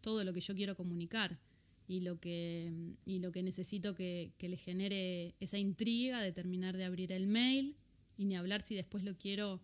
todo 0.01 0.23
lo 0.23 0.33
que 0.33 0.41
yo 0.41 0.53
quiero 0.53 0.75
comunicar 0.75 1.39
y 1.87 2.01
lo 2.01 2.19
que, 2.19 2.71
y 3.05 3.19
lo 3.19 3.31
que 3.31 3.43
necesito 3.43 3.95
que, 3.95 4.33
le 4.39 4.57
genere 4.57 5.35
esa 5.39 5.57
intriga 5.57 6.21
de 6.21 6.33
terminar 6.33 6.75
de 6.75 6.83
abrir 6.83 7.13
el 7.13 7.27
mail 7.27 7.77
y 8.17 8.25
ni 8.25 8.35
hablar 8.35 8.61
si 8.61 8.75
después 8.75 9.05
lo 9.05 9.17
quiero 9.17 9.61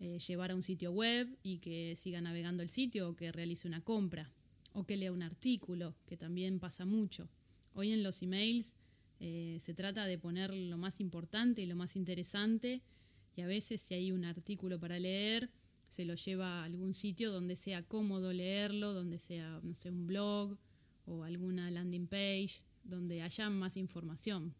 eh, 0.00 0.18
llevar 0.18 0.52
a 0.52 0.54
un 0.54 0.62
sitio 0.62 0.92
web 0.92 1.28
y 1.42 1.58
que 1.58 1.94
siga 1.94 2.22
navegando 2.22 2.62
el 2.62 2.70
sitio 2.70 3.10
o 3.10 3.16
que 3.16 3.32
realice 3.32 3.68
una 3.68 3.82
compra 3.82 4.32
o 4.72 4.84
que 4.84 4.96
lea 4.96 5.12
un 5.12 5.22
artículo, 5.22 5.94
que 6.06 6.16
también 6.16 6.60
pasa 6.60 6.84
mucho. 6.84 7.28
Hoy 7.74 7.92
en 7.92 8.02
los 8.02 8.22
emails 8.22 8.76
eh, 9.20 9.58
se 9.60 9.74
trata 9.74 10.06
de 10.06 10.18
poner 10.18 10.54
lo 10.54 10.78
más 10.78 11.00
importante 11.00 11.62
y 11.62 11.66
lo 11.66 11.76
más 11.76 11.96
interesante 11.96 12.82
y 13.38 13.40
a 13.42 13.46
veces 13.46 13.80
si 13.80 13.94
hay 13.94 14.10
un 14.10 14.24
artículo 14.24 14.80
para 14.80 14.98
leer, 14.98 15.48
se 15.88 16.04
lo 16.04 16.16
lleva 16.16 16.60
a 16.60 16.64
algún 16.64 16.92
sitio 16.92 17.30
donde 17.30 17.54
sea 17.54 17.84
cómodo 17.84 18.32
leerlo, 18.32 18.92
donde 18.92 19.20
sea, 19.20 19.60
no 19.62 19.76
sé, 19.76 19.90
un 19.90 20.08
blog 20.08 20.58
o 21.06 21.22
alguna 21.22 21.70
landing 21.70 22.08
page 22.08 22.62
donde 22.82 23.22
haya 23.22 23.48
más 23.48 23.76
información. 23.76 24.56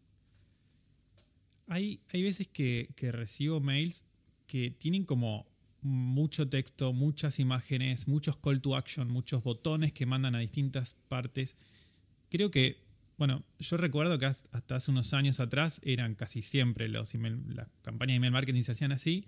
Hay, 1.67 1.99
hay 2.07 2.23
veces 2.23 2.47
que, 2.47 2.87
recibo 2.97 3.59
mails 3.59 4.05
que 4.47 4.71
tienen 4.71 5.03
como 5.03 5.45
mucho 5.81 6.49
texto, 6.49 6.93
muchas 6.93 7.39
imágenes, 7.39 8.07
muchos 8.07 8.37
call 8.37 8.61
to 8.61 8.75
action, 8.75 9.09
muchos 9.09 9.43
botones 9.43 9.93
que 9.93 10.05
mandan 10.05 10.35
a 10.35 10.39
distintas 10.39 10.95
partes. 11.07 11.55
Creo 12.29 12.51
que, 12.51 12.83
bueno, 13.17 13.43
yo 13.59 13.77
recuerdo 13.77 14.19
que 14.19 14.25
hasta 14.25 14.75
hace 14.75 14.91
unos 14.91 15.13
años 15.13 15.39
atrás 15.39 15.81
eran 15.83 16.15
casi 16.15 16.41
siempre 16.41 16.87
los 16.87 17.13
las 17.15 17.67
campañas 17.81 18.13
de 18.13 18.17
email 18.17 18.33
marketing 18.33 18.61
se 18.63 18.73
hacían 18.73 18.91
así. 18.91 19.25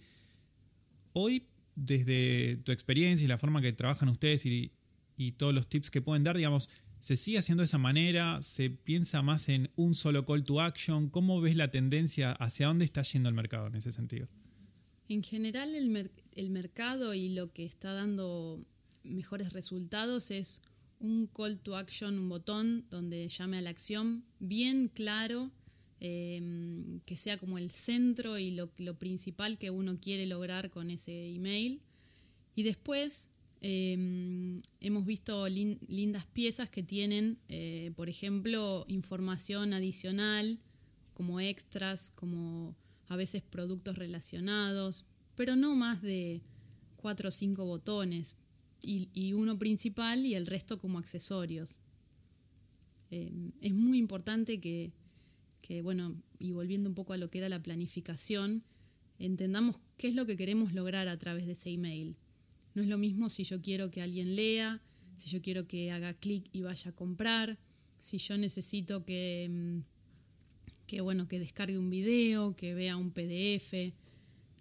Hoy, 1.14 1.48
desde 1.76 2.58
tu 2.58 2.72
experiencia 2.72 3.26
y 3.26 3.28
la 3.28 3.38
forma 3.38 3.62
que 3.62 3.74
trabajan 3.74 4.10
ustedes 4.10 4.46
y, 4.46 4.72
y 5.18 5.34
todos 5.34 5.54
los 5.54 5.68
tips 5.68 5.90
que 5.90 6.02
pueden 6.02 6.24
dar, 6.24 6.38
digamos, 6.38 6.70
¿Se 7.02 7.18
sigue 7.18 7.40
haciendo 7.40 7.62
de 7.62 7.66
esa 7.66 7.80
manera? 7.80 8.40
¿Se 8.44 8.70
piensa 8.70 9.24
más 9.24 9.50
en 9.50 9.72
un 9.76 9.96
solo 9.96 10.24
call 10.24 10.44
to 10.44 10.62
action? 10.62 11.10
¿Cómo 11.10 11.42
ves 11.42 11.56
la 11.56 11.72
tendencia? 11.72 12.34
¿Hacia 12.34 12.68
dónde 12.68 12.86
está 12.86 13.02
yendo 13.02 13.28
el 13.28 13.34
mercado 13.34 13.66
en 13.66 13.76
ese 13.76 13.92
sentido? 13.92 14.28
En 15.12 15.24
general 15.24 15.76
el, 15.76 16.50
mercado 16.50 17.13
y 17.13 17.30
lo 17.30 17.52
que 17.52 17.65
está 17.65 17.93
dando 17.93 18.65
mejores 19.04 19.52
resultados 19.52 20.32
es 20.32 20.62
un 21.00 21.28
call 21.28 21.60
to 21.60 21.76
action, 21.76 22.17
un 22.17 22.30
botón 22.30 22.86
donde 22.89 23.28
llame 23.28 23.58
a 23.58 23.62
la 23.62 23.71
acción 23.71 24.24
bien 24.39 24.88
claro, 24.88 25.52
em, 26.00 27.00
que 27.02 27.15
sea 27.15 27.38
como 27.38 27.58
el 27.58 27.71
centro 27.71 28.38
y 28.38 28.52
lo, 28.52 28.71
lo 28.78 28.97
principal 28.97 29.58
que 29.58 29.69
uno 29.69 30.00
quiere 30.00 30.26
lograr 30.26 30.69
con 30.69 30.89
ese 30.89 31.28
email. 31.36 31.82
Y 32.56 32.63
después 32.63 33.32
Em, 33.63 34.60
hemos 34.80 35.06
visto 35.06 35.47
lindas 35.47 36.26
piezas 36.26 36.67
que 36.67 36.82
tienen, 36.82 37.38
eh, 37.47 37.91
por 37.95 38.10
ejemplo, 38.10 38.86
información 38.88 39.74
adicional, 39.74 40.60
como 41.13 41.39
extras, 41.39 42.12
como 42.15 42.76
a 43.12 43.17
veces 43.17 43.43
productos 43.43 43.97
relacionados, 43.97 45.04
pero 45.36 45.58
no 45.58 45.76
más 45.76 46.02
de 46.02 46.41
cuatro 46.95 47.28
o 47.28 47.32
cinco 47.32 47.65
botones, 47.65 48.38
y, 48.84 49.34
uno 49.34 49.60
principal 49.60 50.26
y 50.26 50.34
el 50.34 50.47
resto 50.47 50.80
como 50.80 50.97
accesorios. 50.97 51.82
Em, 53.10 53.52
es 53.60 53.74
muy 53.74 53.97
importante 53.97 54.62
que, 54.62 54.93
que, 55.62 55.82
bueno, 55.82 56.24
y 56.39 56.54
volviendo 56.54 56.88
un 56.88 56.95
poco 56.95 57.12
a 57.12 57.17
lo 57.17 57.30
que 57.30 57.39
era 57.39 57.50
la 57.50 57.62
planificación, 57.62 58.63
entendamos 59.19 59.76
qué 59.97 60.08
es 60.08 60.15
lo 60.15 60.26
que 60.26 60.38
queremos 60.38 60.74
lograr 60.74 61.10
a 61.10 61.17
través 61.17 61.47
de 61.47 61.52
ese 61.52 61.69
email. 61.69 62.15
No 62.76 62.82
es 62.82 62.88
lo 62.88 62.97
mismo 62.97 63.30
si 63.30 63.43
yo 63.43 63.62
quiero 63.62 63.91
que 63.91 64.02
alguien 64.02 64.38
lea, 64.38 64.82
si 65.17 65.30
yo 65.30 65.41
quiero 65.41 65.67
que 65.67 65.91
haga 65.91 66.13
clic 66.13 66.47
y 66.54 66.62
vaya 66.62 66.91
a 66.91 66.95
comprar, 66.95 67.60
si 67.97 68.19
yo 68.19 68.38
necesito 68.38 69.04
que, 69.04 69.50
mm, 69.52 69.80
que, 70.88 71.02
bueno, 71.02 71.28
que 71.28 71.39
descargue 71.39 71.78
un 71.78 71.89
video, 71.89 72.56
que 72.56 72.74
vea 72.74 72.98
un 72.98 73.12
PDF. 73.12 73.94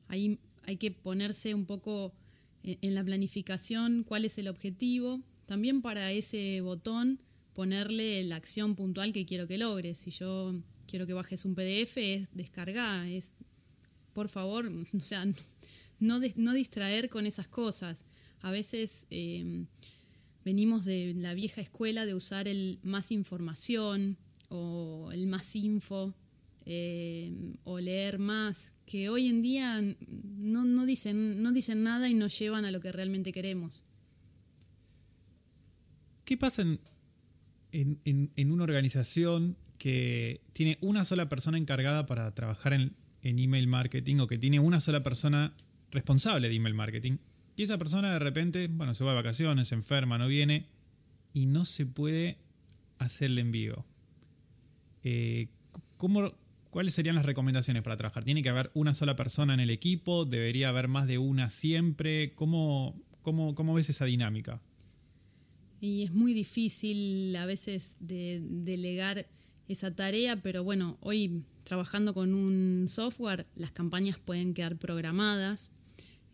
Ahí 0.09 0.38
hay 0.64 0.76
que 0.76 0.90
ponerse 0.90 1.54
un 1.54 1.66
poco 1.66 2.14
en 2.62 2.94
la 2.94 3.04
planificación 3.04 4.04
cuál 4.04 4.24
es 4.24 4.38
el 4.38 4.48
objetivo. 4.48 5.20
También 5.46 5.83
para 5.83 6.12
ese 6.12 6.61
botón 6.61 7.20
ponerle 7.54 8.22
la 8.24 8.37
acción 8.37 8.76
puntual 8.76 9.12
que 9.12 9.26
quiero 9.26 9.46
que 9.46 9.59
logre. 9.59 9.94
Si 9.94 10.11
yo 10.11 10.54
quiero 10.87 11.06
que 11.06 11.12
bajes 11.12 11.44
un 11.44 11.54
PDF, 11.54 11.96
es 11.96 12.35
descargar, 12.35 13.06
es 13.06 13.37
por 14.12 14.28
favor, 14.28 14.66
o 14.96 15.00
sea, 15.00 15.26
no, 15.98 16.20
no 16.37 16.54
distraer 16.54 17.09
con 17.09 17.26
esas 17.26 17.48
cosas. 17.48 18.04
A 18.40 18.50
veces 18.50 19.06
em, 19.11 19.66
venimos 20.44 20.85
de 20.85 21.14
la 21.14 21.35
vieja 21.35 21.61
escuela 21.61 22.06
de 22.06 22.14
usar 22.14 22.48
el 22.48 22.78
más 22.83 23.12
información 23.12 24.16
o 24.50 25.10
el 25.12 25.26
más 25.26 25.56
info 25.56 26.14
em, 26.66 27.54
o 27.64 27.80
leer 27.80 28.18
más, 28.18 28.74
que 28.84 29.08
hoy 29.08 29.28
en 29.28 29.40
día 29.40 29.82
no, 30.06 30.86
dicen, 30.86 31.42
no 31.42 31.52
dicen 31.52 31.82
nada 31.82 32.08
y 32.08 32.14
nos 32.14 32.38
llevan 32.38 32.64
a 32.66 32.70
lo 32.70 32.80
que 32.80 32.92
realmente 32.92 33.32
queremos. 33.32 33.84
¿Qué 36.24 36.36
pasa 36.36 36.62
en, 37.72 38.00
en 38.04 38.52
una 38.52 38.64
organización 38.64 39.56
que 39.78 40.42
tiene 40.52 40.76
una 40.82 41.04
sola 41.04 41.28
persona 41.28 41.56
encargada 41.56 42.06
para 42.06 42.32
trabajar 42.34 42.74
en, 42.74 42.94
en 43.22 43.38
email 43.38 43.66
marketing 43.66 44.18
o 44.18 44.26
que 44.26 44.38
tiene 44.38 44.60
una 44.60 44.80
sola 44.80 45.02
persona 45.02 45.54
responsable 45.90 46.48
de 46.48 46.54
email 46.54 46.74
marketing 46.74 47.18
y 47.56 47.62
esa 47.62 47.78
persona 47.78 48.12
de 48.12 48.18
repente, 48.18 48.68
bueno, 48.68 48.94
se 48.94 49.04
va 49.04 49.10
de 49.10 49.16
vacaciones, 49.16 49.68
se 49.68 49.74
enferma, 49.74 50.18
no 50.18 50.28
viene 50.28 50.66
y 51.32 51.46
no 51.46 51.64
se 51.64 51.84
puede 51.84 52.38
hacerle 52.98 53.40
envío. 53.42 53.84
Eh, 55.04 55.48
¿Cuáles 56.70 56.94
serían 56.94 57.16
las 57.16 57.26
recomendaciones 57.26 57.82
para 57.82 57.96
trabajar? 57.96 58.24
¿Tiene 58.24 58.42
que 58.42 58.48
haber 58.48 58.70
una 58.74 58.94
sola 58.94 59.16
persona 59.16 59.54
en 59.54 59.60
el 59.60 59.70
equipo? 59.70 60.24
¿Debería 60.24 60.68
haber 60.68 60.88
más 60.88 61.06
de 61.06 61.18
una 61.18 61.50
siempre? 61.50 62.30
¿Cómo, 62.30 62.94
cómo, 63.22 63.54
cómo 63.54 63.74
ves 63.74 63.90
esa 63.90 64.04
dinámica? 64.04 64.60
Y 65.80 66.04
es 66.04 66.12
muy 66.12 66.32
difícil 66.32 67.34
a 67.36 67.46
veces 67.46 67.96
de 68.00 68.40
delegar 68.42 69.26
esa 69.66 69.94
tarea, 69.94 70.36
pero 70.36 70.62
bueno, 70.62 70.98
hoy 71.00 71.44
trabajando 71.64 72.14
con 72.14 72.34
un 72.34 72.86
software, 72.88 73.46
las 73.54 73.72
campañas 73.72 74.18
pueden 74.18 74.54
quedar 74.54 74.76
programadas. 74.76 75.72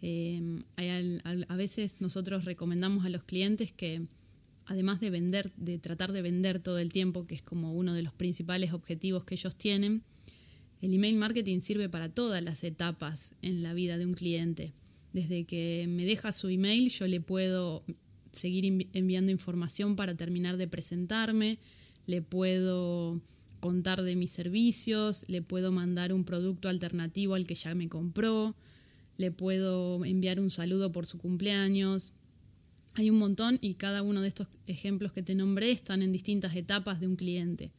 Eh, 0.02 0.62
a 0.76 1.56
veces 1.56 2.00
nosotros 2.00 2.44
recomendamos 2.44 3.04
a 3.04 3.08
los 3.08 3.24
clientes 3.24 3.72
que 3.72 4.06
además 4.66 5.00
de 5.00 5.10
vender, 5.10 5.52
de 5.56 5.78
tratar 5.78 6.12
de 6.12 6.22
vender 6.22 6.58
todo 6.58 6.78
el 6.78 6.92
tiempo, 6.92 7.26
que 7.26 7.34
es 7.34 7.42
como 7.42 7.72
uno 7.72 7.94
de 7.94 8.02
los 8.02 8.12
principales 8.12 8.72
objetivos 8.72 9.24
que 9.24 9.34
ellos 9.34 9.56
tienen, 9.56 10.02
el 10.82 10.92
email 10.92 11.16
marketing 11.16 11.60
sirve 11.60 11.88
para 11.88 12.08
todas 12.08 12.42
las 12.42 12.62
etapas 12.62 13.34
en 13.42 13.62
la 13.62 13.72
vida 13.72 13.96
de 13.96 14.06
un 14.06 14.12
cliente. 14.12 14.72
Desde 15.12 15.44
que 15.44 15.86
me 15.88 16.04
deja 16.04 16.32
su 16.32 16.48
email, 16.48 16.90
yo 16.90 17.06
le 17.06 17.20
puedo 17.20 17.82
seguir 18.30 18.88
enviando 18.92 19.32
información 19.32 19.96
para 19.96 20.14
terminar 20.14 20.58
de 20.58 20.68
presentarme, 20.68 21.58
le 22.06 22.20
puedo 22.20 23.20
contar 23.60 24.02
de 24.02 24.14
mis 24.16 24.30
servicios, 24.30 25.24
le 25.28 25.40
puedo 25.40 25.72
mandar 25.72 26.12
un 26.12 26.24
producto 26.24 26.68
alternativo 26.68 27.34
al 27.34 27.46
que 27.46 27.54
ya 27.54 27.74
me 27.74 27.88
compró, 27.88 28.54
le 29.16 29.30
puedo 29.30 30.04
enviar 30.04 30.38
un 30.38 30.50
saludo 30.50 30.92
por 30.92 31.06
su 31.06 31.18
cumpleaños. 31.18 32.12
Hay 32.96 33.10
un 33.10 33.18
montón 33.18 33.58
y 33.60 33.74
cada 33.74 34.02
uno 34.02 34.22
de 34.22 34.28
estos 34.28 34.48
ejemplos 34.66 35.12
que 35.12 35.22
te 35.22 35.34
nombré 35.34 35.70
están 35.70 36.02
en 36.02 36.12
distintas 36.12 36.56
etapas 36.56 36.98
de 36.98 37.06
un 37.06 37.16
cliente. 37.16 37.70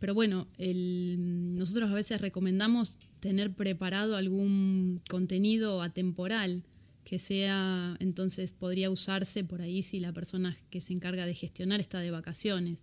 Pero 0.00 0.12
bueno, 0.12 0.48
nosotros 0.58 1.88
a 1.88 1.94
veces 1.94 2.20
recomendamos 2.20 2.98
tener 3.20 3.54
preparado 3.54 4.16
algún 4.16 5.00
contenido 5.08 5.82
atemporal 5.82 6.64
que 7.04 7.20
sea, 7.20 7.96
entonces 8.00 8.52
podría 8.54 8.90
usarse 8.90 9.44
por 9.44 9.62
ahí 9.62 9.82
si 9.82 10.00
la 10.00 10.12
persona 10.12 10.56
que 10.68 10.80
se 10.80 10.92
encarga 10.92 11.26
de 11.26 11.34
gestionar 11.34 11.80
está 11.80 12.00
de 12.00 12.10
vacaciones. 12.10 12.80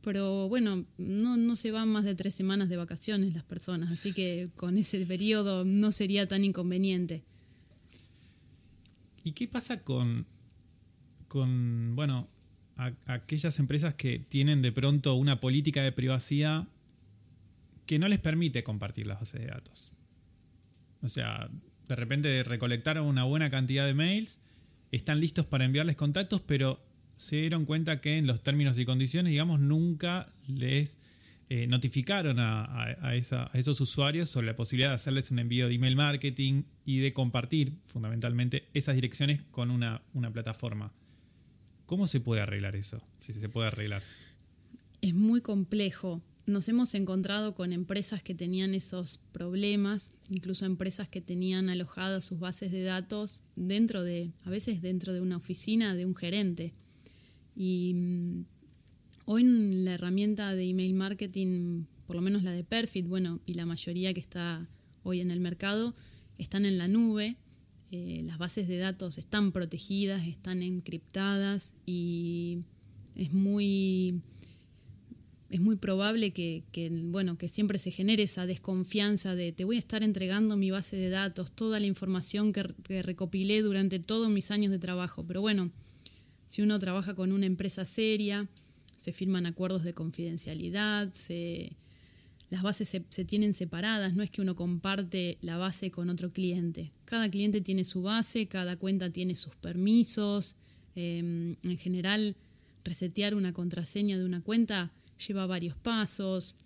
Pero 0.00 0.48
bueno, 0.48 0.86
no, 0.96 1.36
no 1.36 1.56
se 1.56 1.72
van 1.72 1.88
más 1.88 2.04
de 2.04 2.14
tres 2.14 2.34
semanas 2.34 2.68
de 2.68 2.76
vacaciones 2.76 3.34
las 3.34 3.44
personas, 3.44 3.90
así 3.90 4.12
que 4.12 4.48
con 4.54 4.78
ese 4.78 5.04
periodo 5.06 5.64
no 5.64 5.90
sería 5.90 6.28
tan 6.28 6.44
inconveniente. 6.44 7.24
¿Y 9.24 9.32
qué 9.32 9.48
pasa 9.48 9.82
con, 9.82 10.26
con 11.28 11.94
bueno, 11.94 12.26
aquellas 13.06 13.58
empresas 13.58 13.94
que 13.94 14.18
tienen 14.18 14.62
de 14.62 14.72
pronto 14.72 15.14
una 15.14 15.40
política 15.40 15.82
de 15.82 15.92
privacidad 15.92 16.66
que 17.86 17.98
no 17.98 18.08
les 18.08 18.18
permite 18.18 18.62
compartir 18.62 19.06
las 19.06 19.20
bases 19.20 19.40
de 19.40 19.46
datos. 19.46 19.92
O 21.02 21.08
sea, 21.08 21.50
de 21.88 21.96
repente 21.96 22.42
recolectaron 22.44 23.06
una 23.06 23.24
buena 23.24 23.50
cantidad 23.50 23.86
de 23.86 23.94
mails, 23.94 24.40
están 24.92 25.20
listos 25.20 25.46
para 25.46 25.64
enviarles 25.64 25.96
contactos, 25.96 26.40
pero 26.40 26.80
se 27.16 27.36
dieron 27.36 27.64
cuenta 27.64 28.00
que 28.00 28.18
en 28.18 28.26
los 28.26 28.42
términos 28.42 28.78
y 28.78 28.84
condiciones, 28.84 29.30
digamos, 29.30 29.58
nunca 29.58 30.28
les 30.46 30.98
eh, 31.48 31.66
notificaron 31.66 32.38
a, 32.38 32.94
esos 33.54 33.80
usuarios 33.80 34.28
sobre 34.28 34.46
la 34.48 34.56
posibilidad 34.56 34.90
de 34.90 34.96
hacerles 34.96 35.30
un 35.30 35.38
envío 35.38 35.66
de 35.66 35.74
email 35.74 35.96
marketing 35.96 36.64
y 36.84 36.98
de 36.98 37.12
compartir 37.12 37.72
fundamentalmente 37.86 38.68
esas 38.74 38.94
direcciones 38.94 39.42
con 39.50 39.70
una 39.70 40.32
plataforma. 40.32 40.92
¿Cómo 41.88 42.06
se 42.06 42.20
puede 42.20 42.42
arreglar 42.42 42.76
eso? 42.76 43.00
Si 43.16 43.32
se 43.32 43.48
puede 43.48 43.68
arreglar. 43.68 44.02
Es 45.00 45.14
muy 45.14 45.40
complejo. 45.40 46.20
Nos 46.44 46.68
hemos 46.68 46.92
encontrado 46.94 47.54
con 47.54 47.72
empresas 47.72 48.22
que 48.22 48.34
tenían 48.34 48.74
esos 48.74 49.16
problemas, 49.32 50.12
incluso 50.28 50.66
empresas 50.66 51.08
que 51.08 51.22
tenían 51.22 51.70
alojadas 51.70 52.26
sus 52.26 52.40
bases 52.40 52.72
de 52.72 52.82
datos 52.82 53.42
dentro 53.56 54.04
de, 54.04 54.32
a 54.44 54.50
veces 54.50 54.82
dentro 54.82 55.14
de 55.14 55.22
una 55.22 55.38
oficina 55.38 55.94
de 55.94 56.04
un 56.04 56.14
gerente. 56.14 56.74
Y 57.56 57.94
mm, 57.94 58.44
hoy 59.24 59.44
la 59.82 59.94
herramienta 59.94 60.54
de 60.54 60.68
email 60.68 60.92
marketing, 60.92 61.84
por 62.06 62.16
lo 62.16 62.20
menos 62.20 62.42
la 62.42 62.52
de 62.52 62.64
Perfit, 62.64 63.08
bueno, 63.08 63.40
y 63.46 63.54
la 63.54 63.64
mayoría 63.64 64.12
que 64.12 64.20
está 64.20 64.68
hoy 65.04 65.22
en 65.22 65.30
el 65.30 65.40
mercado, 65.40 65.94
están 66.36 66.66
en 66.66 66.76
la 66.76 66.86
nube 66.86 67.38
eh, 67.90 68.22
las 68.24 68.38
bases 68.38 68.68
de 68.68 68.78
datos 68.78 69.16
están 69.16 69.52
protegidas, 69.52 70.26
están 70.26 70.62
encriptadas 70.62 71.74
y 71.86 72.58
es 73.16 73.32
muy, 73.32 74.20
es 75.48 75.60
muy 75.60 75.76
probable 75.76 76.32
que, 76.32 76.64
bueno, 77.04 77.38
que 77.38 77.48
siempre 77.48 77.78
se 77.78 77.90
genere 77.90 78.24
esa 78.24 78.44
desconfianza 78.44 79.34
de 79.34 79.52
te 79.52 79.64
voy 79.64 79.76
a 79.76 79.78
estar 79.78 80.02
entregando 80.02 80.56
mi 80.56 80.70
base 80.70 80.96
de 80.96 81.08
datos, 81.08 81.50
toda 81.50 81.80
la 81.80 81.86
información 81.86 82.52
que, 82.52 82.74
que 82.84 83.02
recopilé 83.02 83.62
durante 83.62 83.98
todos 83.98 84.28
mis 84.28 84.50
años 84.50 84.70
de 84.70 84.78
trabajo. 84.78 85.24
Pero 85.26 85.40
bueno, 85.40 85.70
si 86.46 86.60
uno 86.60 86.78
trabaja 86.78 87.14
con 87.14 87.32
una 87.32 87.46
empresa 87.46 87.86
seria, 87.86 88.48
se 88.98 89.12
firman 89.12 89.46
acuerdos 89.46 89.82
de 89.84 89.94
confidencialidad, 89.94 91.10
se 91.12 91.76
las 92.50 92.62
bases 92.62 92.88
se, 92.88 93.24
tienen 93.24 93.52
separadas, 93.52 94.14
no 94.14 94.22
es 94.22 94.30
que 94.30 94.40
uno 94.40 94.56
comparte 94.56 95.36
la 95.42 95.58
base 95.58 95.90
con 95.90 96.08
otro 96.08 96.32
cliente. 96.32 96.92
Cada 97.04 97.30
cliente 97.30 97.60
tiene 97.60 97.84
su 97.84 98.02
base, 98.02 98.46
cada 98.46 98.76
cuenta 98.76 99.10
tiene 99.10 99.36
sus 99.36 99.54
permisos. 99.56 100.56
Em, 100.94 101.56
en 101.62 101.76
general, 101.76 102.36
resetear 102.84 103.34
una 103.34 103.52
contraseña 103.52 104.18
de 104.18 104.24
una 104.24 104.40
cuenta 104.40 104.92
lleva 105.26 105.46
varios 105.46 105.76
pasos. 105.76 106.56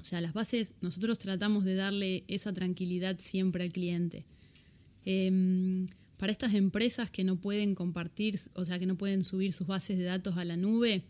O 0.00 0.04
sea, 0.04 0.20
las 0.20 0.32
bases, 0.32 0.74
nosotros 0.80 1.18
tratamos 1.18 1.64
de 1.64 1.74
darle 1.74 2.24
esa 2.28 2.52
tranquilidad 2.52 3.18
siempre 3.18 3.64
al 3.64 3.72
cliente. 3.72 4.24
Em, 5.04 5.86
para 6.18 6.30
estas 6.30 6.54
empresas 6.54 7.10
que 7.10 7.24
no 7.24 7.36
pueden 7.36 7.74
compartir, 7.74 8.38
o 8.54 8.64
sea, 8.64 8.78
que 8.78 8.86
no 8.86 8.96
pueden 8.96 9.24
subir 9.24 9.52
sus 9.52 9.66
bases 9.66 9.98
de 9.98 10.04
datos 10.04 10.36
a 10.36 10.44
la 10.44 10.56
nube, 10.56 11.02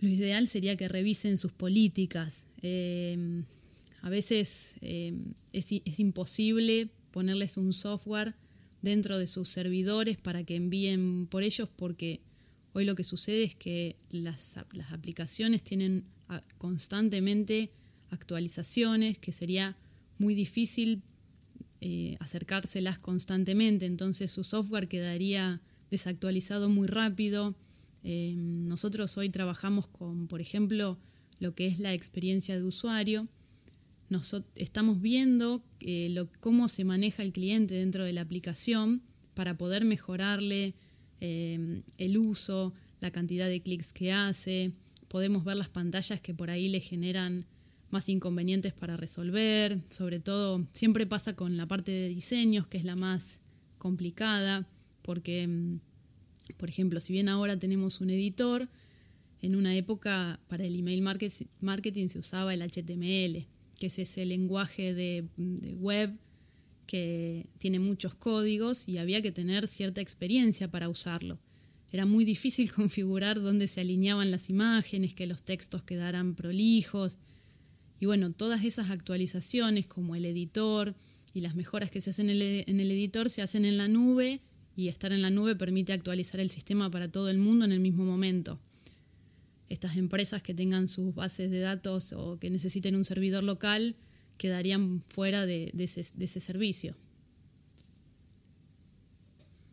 lo 0.00 0.08
ideal 0.08 0.46
sería 0.46 0.76
que 0.76 0.88
revisen 0.88 1.36
sus 1.36 1.52
políticas. 1.52 2.46
Eh, 2.62 3.42
a 4.02 4.08
veces 4.08 4.76
eh, 4.82 5.14
es, 5.52 5.98
imposible 5.98 6.90
ponerles 7.10 7.56
un 7.56 7.72
software 7.72 8.34
dentro 8.82 9.18
de 9.18 9.26
sus 9.26 9.48
servidores 9.48 10.16
para 10.16 10.44
que 10.44 10.54
envíen 10.54 11.26
por 11.26 11.42
ellos 11.42 11.68
porque 11.74 12.20
hoy 12.72 12.84
lo 12.84 12.94
que 12.94 13.04
sucede 13.04 13.42
es 13.42 13.54
que 13.56 13.96
las, 14.10 14.58
aplicaciones 14.92 15.62
tienen 15.62 16.04
ah, 16.28 16.42
constantemente 16.58 17.72
actualizaciones 18.10 19.18
que 19.18 19.32
sería 19.32 19.76
muy 20.18 20.34
difícil 20.34 21.02
eh, 21.80 22.16
acercárselas 22.20 22.98
constantemente, 22.98 23.86
entonces 23.86 24.30
su 24.30 24.44
software 24.44 24.88
quedaría 24.88 25.60
desactualizado 25.90 26.68
muy 26.68 26.86
rápido 26.86 27.56
Em, 28.08 28.68
nosotros 28.68 29.18
hoy 29.18 29.30
trabajamos 29.30 29.88
con, 29.88 30.28
por 30.28 30.40
ejemplo, 30.40 30.96
lo 31.40 31.56
que 31.56 31.66
es 31.66 31.80
la 31.80 31.92
experiencia 31.92 32.54
de 32.54 32.62
usuario. 32.62 33.26
estamos 34.54 35.00
viendo 35.00 35.64
eh, 35.80 36.14
cómo 36.38 36.68
se 36.68 36.84
maneja 36.84 37.24
el 37.24 37.32
cliente 37.32 37.74
dentro 37.74 38.04
de 38.04 38.12
la 38.12 38.20
aplicación 38.20 39.02
para 39.34 39.56
poder 39.56 39.84
mejorarle 39.84 40.76
em, 41.18 41.82
el 41.98 42.16
uso, 42.16 42.72
la 43.00 43.10
cantidad 43.10 43.48
de 43.48 43.60
clics 43.60 43.92
que 43.92 44.12
hace. 44.12 44.70
Podemos 45.08 45.42
ver 45.42 45.56
las 45.56 45.68
pantallas 45.68 46.20
que 46.20 46.32
por 46.32 46.48
ahí 46.48 46.68
le 46.68 46.78
generan 46.78 47.44
más 47.90 48.08
inconvenientes 48.08 48.72
para 48.72 48.96
resolver. 48.96 49.80
Sobre 49.88 50.20
todo, 50.20 50.64
siempre 50.70 51.06
pasa 51.06 51.34
con 51.34 51.56
la 51.56 51.66
parte 51.66 51.90
de 51.90 52.08
diseños, 52.08 52.68
que 52.68 52.78
es 52.78 52.84
la 52.84 52.94
más 52.94 53.40
complicada, 53.78 54.68
porque 55.02 55.42
em, 55.42 55.80
por 56.54 56.68
ejemplo, 56.68 57.00
si 57.00 57.12
bien 57.12 57.28
ahora 57.28 57.58
tenemos 57.58 58.00
un 58.00 58.10
editor, 58.10 58.68
en 59.42 59.56
una 59.56 59.76
época 59.76 60.40
para 60.48 60.64
el 60.64 60.78
email 60.78 61.02
marketing 61.02 62.08
se 62.08 62.18
usaba 62.18 62.54
el 62.54 62.62
HTML, 62.62 63.46
que 63.78 63.86
es 63.86 63.98
ese 63.98 64.24
lenguaje 64.24 64.94
de, 64.94 65.28
web 65.78 66.16
que 66.86 67.46
tiene 67.58 67.78
muchos 67.78 68.14
códigos 68.14 68.88
y 68.88 68.98
había 68.98 69.20
que 69.20 69.32
tener 69.32 69.66
cierta 69.66 70.00
experiencia 70.00 70.70
para 70.70 70.88
usarlo. 70.88 71.38
Era 71.92 72.06
muy 72.06 72.24
difícil 72.24 72.72
configurar 72.74 73.40
dónde 73.40 73.68
se 73.68 73.80
alineaban 73.80 74.30
las 74.30 74.50
imágenes, 74.50 75.14
que 75.14 75.26
los 75.26 75.42
textos 75.42 75.82
quedaran 75.84 76.34
prolijos. 76.34 77.18
Y 78.00 78.06
bueno, 78.06 78.32
todas 78.32 78.64
esas 78.64 78.90
actualizaciones 78.90 79.86
como 79.86 80.16
el 80.16 80.24
editor 80.24 80.94
y 81.34 81.40
las 81.40 81.54
mejoras 81.54 81.90
que 81.90 82.00
se 82.00 82.10
hacen 82.10 82.30
en 82.30 82.80
el 82.80 82.90
editor 82.90 83.28
se 83.28 83.42
hacen 83.42 83.64
en 83.64 83.76
la 83.76 83.88
nube 83.88 84.40
y 84.76 84.88
estar 84.88 85.12
en 85.12 85.22
la 85.22 85.30
nube 85.30 85.56
permite 85.56 85.94
actualizar 85.94 86.38
el 86.38 86.50
sistema 86.50 86.90
para 86.90 87.08
todo 87.10 87.30
el 87.30 87.38
mundo 87.38 87.64
en 87.64 87.72
el 87.72 87.80
mismo 87.80 88.04
momento. 88.04 88.60
Estas 89.70 89.96
empresas 89.96 90.42
que 90.42 90.54
tengan 90.54 90.86
sus 90.86 91.14
bases 91.14 91.50
de 91.50 91.60
datos 91.60 92.12
o 92.12 92.38
que 92.38 92.50
necesiten 92.50 92.94
un 92.94 93.04
servidor 93.04 93.42
local 93.42 93.96
quedarían 94.36 95.02
fuera 95.08 95.46
de, 95.46 95.72
ese, 95.78 96.40
servicio. 96.40 96.94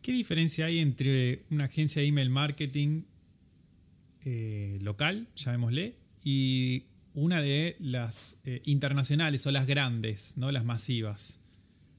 ¿Qué 0.00 0.12
diferencia 0.12 0.66
hay 0.66 0.78
entre 0.78 1.44
una 1.50 1.64
agencia 1.64 2.00
de 2.00 2.08
email 2.08 2.30
marketing 2.30 3.02
eh, 4.24 4.78
local, 4.80 5.28
llamémosle, 5.36 5.96
y 6.24 6.84
una 7.12 7.42
de 7.42 7.76
las 7.78 8.38
eh, 8.44 8.62
internacionales 8.64 9.46
o 9.46 9.50
las 9.50 9.66
grandes, 9.66 10.36
¿no? 10.38 10.50
las 10.50 10.64
masivas? 10.64 11.40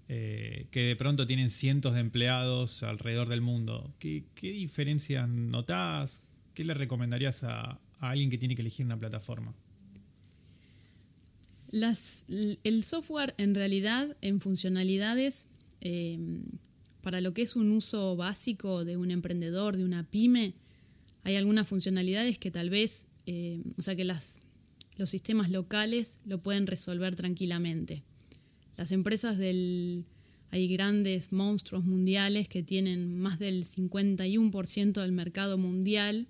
Eh, 0.07 0.67
que 0.69 0.81
de 0.81 0.95
pronto 0.95 1.25
tienen 1.25 1.49
cientos 1.49 1.95
de 1.95 1.99
empleados 1.99 2.83
alrededor 2.83 3.27
del 3.27 3.41
mundo. 3.41 3.91
¿Qué, 3.97 4.23
qué 4.35 4.51
diferencias 4.51 5.27
notás? 5.27 6.21
¿Qué 6.53 6.63
le 6.63 6.75
recomendarías 6.75 7.43
a, 7.43 7.79
alguien 7.99 8.29
que 8.29 8.37
tiene 8.37 8.55
que 8.55 8.61
elegir 8.61 8.85
una 8.85 8.97
plataforma? 8.97 9.53
el 12.63 12.83
software 12.83 13.35
en 13.37 13.53
realidad 13.53 14.15
en 14.21 14.39
funcionalidades 14.39 15.45
eh, 15.81 16.17
para 17.01 17.19
lo 17.19 17.33
que 17.33 17.41
es 17.41 17.57
un 17.57 17.71
uso 17.71 18.15
básico 18.15 18.85
de 18.85 18.95
un 18.95 19.11
emprendedor, 19.11 19.75
de 19.75 19.83
una 19.83 20.09
pyme, 20.09 20.53
hay 21.23 21.35
algunas 21.35 21.67
funcionalidades 21.67 22.39
que 22.39 22.49
tal 22.49 22.69
vez, 22.69 23.07
eh, 23.25 23.61
o 23.77 23.81
sea 23.81 23.95
que 23.95 24.05
las, 24.05 24.39
los 24.95 25.09
sistemas 25.09 25.49
locales 25.49 26.17
lo 26.25 26.41
pueden 26.41 26.65
resolver 26.65 27.15
tranquilamente. 27.15 28.03
Las 28.77 28.91
empresas 28.91 29.37
del... 29.37 30.05
Hay 30.51 30.67
grandes 30.67 31.33
monstruos 31.33 31.83
mundiales 31.85 32.47
que 32.47 32.63
tienen 32.63 33.17
más 33.19 33.39
del 33.39 33.65
51% 33.65 35.01
del 35.01 35.11
mercado 35.11 35.57
mundial, 35.57 36.27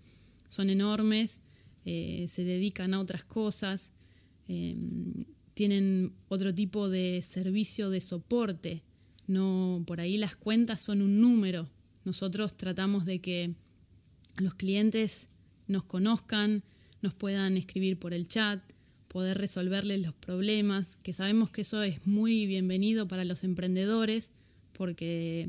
son 0.49 0.69
enormes, 0.69 1.41
eh, 1.85 2.25
se 2.27 2.43
dedican 2.43 2.93
a 2.95 3.01
otras 3.01 3.23
cosas, 3.23 3.93
em, 4.47 5.25
tienen 5.53 6.13
otro 6.27 6.55
tipo 6.55 6.89
de 6.89 7.21
servicio 7.21 7.89
de 7.89 8.01
soporte. 8.01 8.83
No, 9.27 9.83
por 9.85 10.01
ahí 10.01 10.17
las 10.17 10.35
cuentas 10.35 10.81
son 10.81 11.01
un 11.01 11.21
número. 11.21 11.69
Nosotros 12.03 12.57
tratamos 12.57 13.05
de 13.05 13.19
que 13.19 13.53
los 14.37 14.55
clientes 14.55 15.29
nos 15.67 15.83
conozcan, 15.83 16.63
nos 17.01 17.13
puedan 17.13 17.57
escribir 17.57 17.99
por 17.99 18.13
el 18.13 18.27
chat, 18.27 18.61
poder 19.15 19.37
resolverles 19.37 20.01
los 20.01 20.13
problemas, 20.13 20.97
que 21.01 21.13
sabemos 21.13 21.49
que 21.49 21.61
eso 21.61 21.81
es 21.83 22.05
muy 22.05 22.45
bienvenido 22.47 23.07
para 23.07 23.23
los 23.23 23.45
emprendedores, 23.45 24.29
porque 24.73 25.47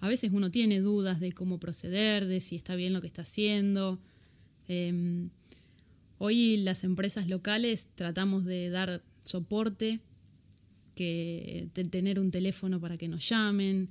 a 0.00 0.08
veces 0.08 0.32
uno 0.34 0.50
tiene 0.50 0.80
dudas 0.80 1.18
de 1.18 1.32
cómo 1.32 1.58
proceder, 1.58 2.26
de 2.26 2.42
si 2.42 2.56
está 2.56 2.76
bien 2.76 2.92
lo 2.92 3.00
que 3.00 3.06
está 3.06 3.22
haciendo. 3.22 3.98
Em, 4.68 5.30
hoy 6.18 6.58
las 6.58 6.84
empresas 6.84 7.26
locales 7.26 7.88
tratamos 7.94 8.44
de 8.44 8.68
dar 8.68 9.02
soporte, 9.24 10.00
que 10.94 11.70
tener 11.90 12.20
un 12.20 12.30
teléfono 12.30 12.82
para 12.82 12.98
que 12.98 13.08
nos 13.08 13.26
llamen, 13.26 13.88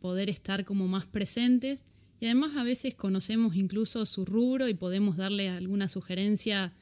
poder 0.00 0.30
estar 0.30 0.64
como 0.64 0.88
más 0.88 1.04
presentes 1.04 1.84
y 2.20 2.24
además 2.24 2.56
a 2.56 2.62
veces 2.62 2.94
conocemos 2.94 3.54
incluso 3.54 4.06
su 4.06 4.24
rubro 4.24 4.66
y 4.66 4.72
podemos 4.72 5.18
darle 5.18 5.50
alguna 5.50 5.88
sugerencia 5.88 6.72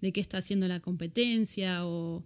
de 0.00 0.12
qué 0.12 0.20
está 0.20 0.38
haciendo 0.38 0.68
la 0.68 0.80
competencia 0.80 1.86
o 1.86 2.24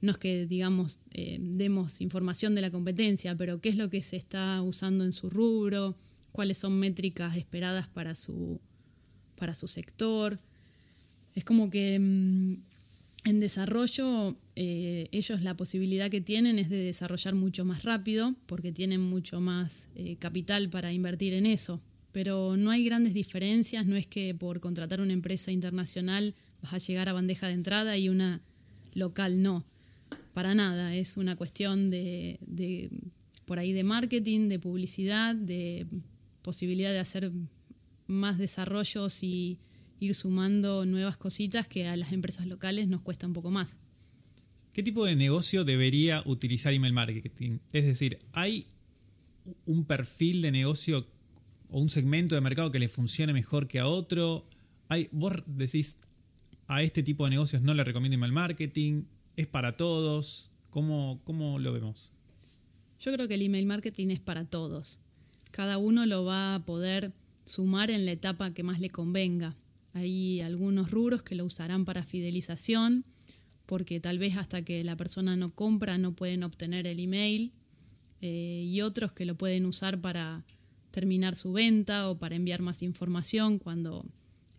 no 0.00 0.12
es 0.12 0.18
que 0.18 0.46
digamos 0.46 0.98
eh, 1.12 1.38
demos 1.40 2.00
información 2.00 2.54
de 2.54 2.60
la 2.60 2.70
competencia, 2.70 3.36
pero 3.36 3.60
qué 3.60 3.68
es 3.68 3.76
lo 3.76 3.88
que 3.88 4.02
se 4.02 4.16
está 4.16 4.60
usando 4.62 5.04
en 5.04 5.12
su 5.12 5.30
rubro, 5.30 5.96
cuáles 6.32 6.58
son 6.58 6.78
métricas 6.78 7.36
esperadas 7.36 7.86
para 7.86 8.14
su, 8.14 8.60
para 9.36 9.54
su 9.54 9.68
sector. 9.68 10.40
Es 11.34 11.44
como 11.44 11.70
que 11.70 11.98
mm, 11.98 12.54
en 13.24 13.40
desarrollo 13.40 14.36
eh, 14.56 15.08
ellos 15.12 15.42
la 15.42 15.56
posibilidad 15.56 16.10
que 16.10 16.20
tienen 16.20 16.58
es 16.58 16.68
de 16.68 16.78
desarrollar 16.78 17.34
mucho 17.34 17.64
más 17.64 17.84
rápido 17.84 18.34
porque 18.46 18.72
tienen 18.72 19.00
mucho 19.00 19.40
más 19.40 19.88
eh, 19.94 20.16
capital 20.16 20.68
para 20.68 20.92
invertir 20.92 21.34
en 21.34 21.46
eso 21.46 21.80
pero 22.12 22.56
no 22.56 22.70
hay 22.70 22.84
grandes 22.84 23.14
diferencias, 23.14 23.86
no 23.86 23.96
es 23.96 24.06
que 24.06 24.34
por 24.34 24.60
contratar 24.60 25.00
una 25.00 25.14
empresa 25.14 25.50
internacional 25.50 26.34
vas 26.62 26.74
a 26.74 26.78
llegar 26.78 27.08
a 27.08 27.12
bandeja 27.12 27.48
de 27.48 27.54
entrada 27.54 27.98
y 27.98 28.08
una 28.08 28.40
local 28.94 29.42
no, 29.42 29.64
para 30.32 30.54
nada, 30.54 30.94
es 30.94 31.16
una 31.16 31.36
cuestión 31.36 31.90
de, 31.90 32.90
por 33.44 33.58
ahí 33.58 33.72
de 33.72 33.84
marketing, 33.84 34.48
de 34.48 34.58
publicidad, 34.58 35.34
de 35.34 35.86
posibilidad 36.42 36.90
de 36.90 36.98
hacer 36.98 37.30
más 38.06 38.38
desarrollos 38.38 39.22
y 39.22 39.58
ir 40.00 40.14
sumando 40.14 40.84
nuevas 40.84 41.16
cositas 41.16 41.68
que 41.68 41.86
a 41.86 41.96
las 41.96 42.12
empresas 42.12 42.46
locales 42.46 42.88
nos 42.88 43.02
cuesta 43.02 43.26
un 43.26 43.32
poco 43.32 43.50
más. 43.50 43.78
¿Qué 44.72 44.82
tipo 44.82 45.04
de 45.04 45.14
negocio 45.14 45.64
debería 45.64 46.22
utilizar 46.24 46.72
email 46.72 46.94
marketing? 46.94 47.58
Es 47.72 47.84
decir, 47.84 48.18
¿hay 48.32 48.68
un 49.66 49.84
perfil 49.84 50.40
de 50.40 50.50
negocio 50.50 51.06
o 51.68 51.78
un 51.78 51.90
segmento 51.90 52.34
de 52.34 52.40
mercado 52.40 52.70
que 52.70 52.78
le 52.78 52.88
funcione 52.88 53.34
mejor 53.34 53.68
que 53.68 53.80
a 53.80 53.86
otro? 53.86 54.46
Hay, 54.88 55.08
vos 55.12 55.34
decís, 55.46 55.98
a 56.66 56.82
este 56.82 57.02
tipo 57.02 57.24
de 57.24 57.30
negocios 57.30 57.62
no 57.62 57.74
le 57.74 57.84
recomiendo 57.84 58.14
email 58.14 58.32
marketing, 58.32 59.04
es 59.36 59.46
para 59.46 59.76
todos, 59.76 60.50
¿cómo, 60.70 61.20
cómo 61.24 61.58
lo 61.58 61.72
vemos? 61.72 62.12
Yo 63.00 63.12
creo 63.12 63.28
que 63.28 63.34
el 63.34 63.42
email 63.42 63.66
marketing 63.66 64.08
es 64.08 64.20
para 64.20 64.44
todos. 64.44 65.00
Cada 65.50 65.78
uno 65.78 66.06
lo 66.06 66.24
va 66.24 66.54
a 66.54 66.64
poder 66.64 67.12
sumar 67.44 67.90
en 67.90 68.06
la 68.06 68.12
etapa 68.12 68.54
que 68.54 68.62
más 68.62 68.80
le 68.80 68.90
convenga. 68.90 69.56
Hay 69.92 70.40
algunos 70.40 70.90
rubros 70.90 71.22
que 71.22 71.34
lo 71.34 71.44
usarán 71.44 71.84
para 71.84 72.04
fidelización, 72.04 73.04
porque 73.66 74.00
tal 74.00 74.18
vez 74.18 74.36
hasta 74.36 74.62
que 74.62 74.84
la 74.84 74.96
persona 74.96 75.36
no 75.36 75.54
compra 75.54 75.98
no 75.98 76.12
pueden 76.12 76.42
obtener 76.42 76.86
el 76.86 77.00
email, 77.00 77.52
eh, 78.20 78.64
y 78.66 78.80
otros 78.82 79.12
que 79.12 79.24
lo 79.24 79.34
pueden 79.34 79.66
usar 79.66 80.00
para 80.00 80.44
terminar 80.92 81.34
su 81.34 81.52
venta 81.52 82.08
o 82.08 82.18
para 82.18 82.36
enviar 82.36 82.62
más 82.62 82.82
información 82.82 83.58
cuando 83.58 84.06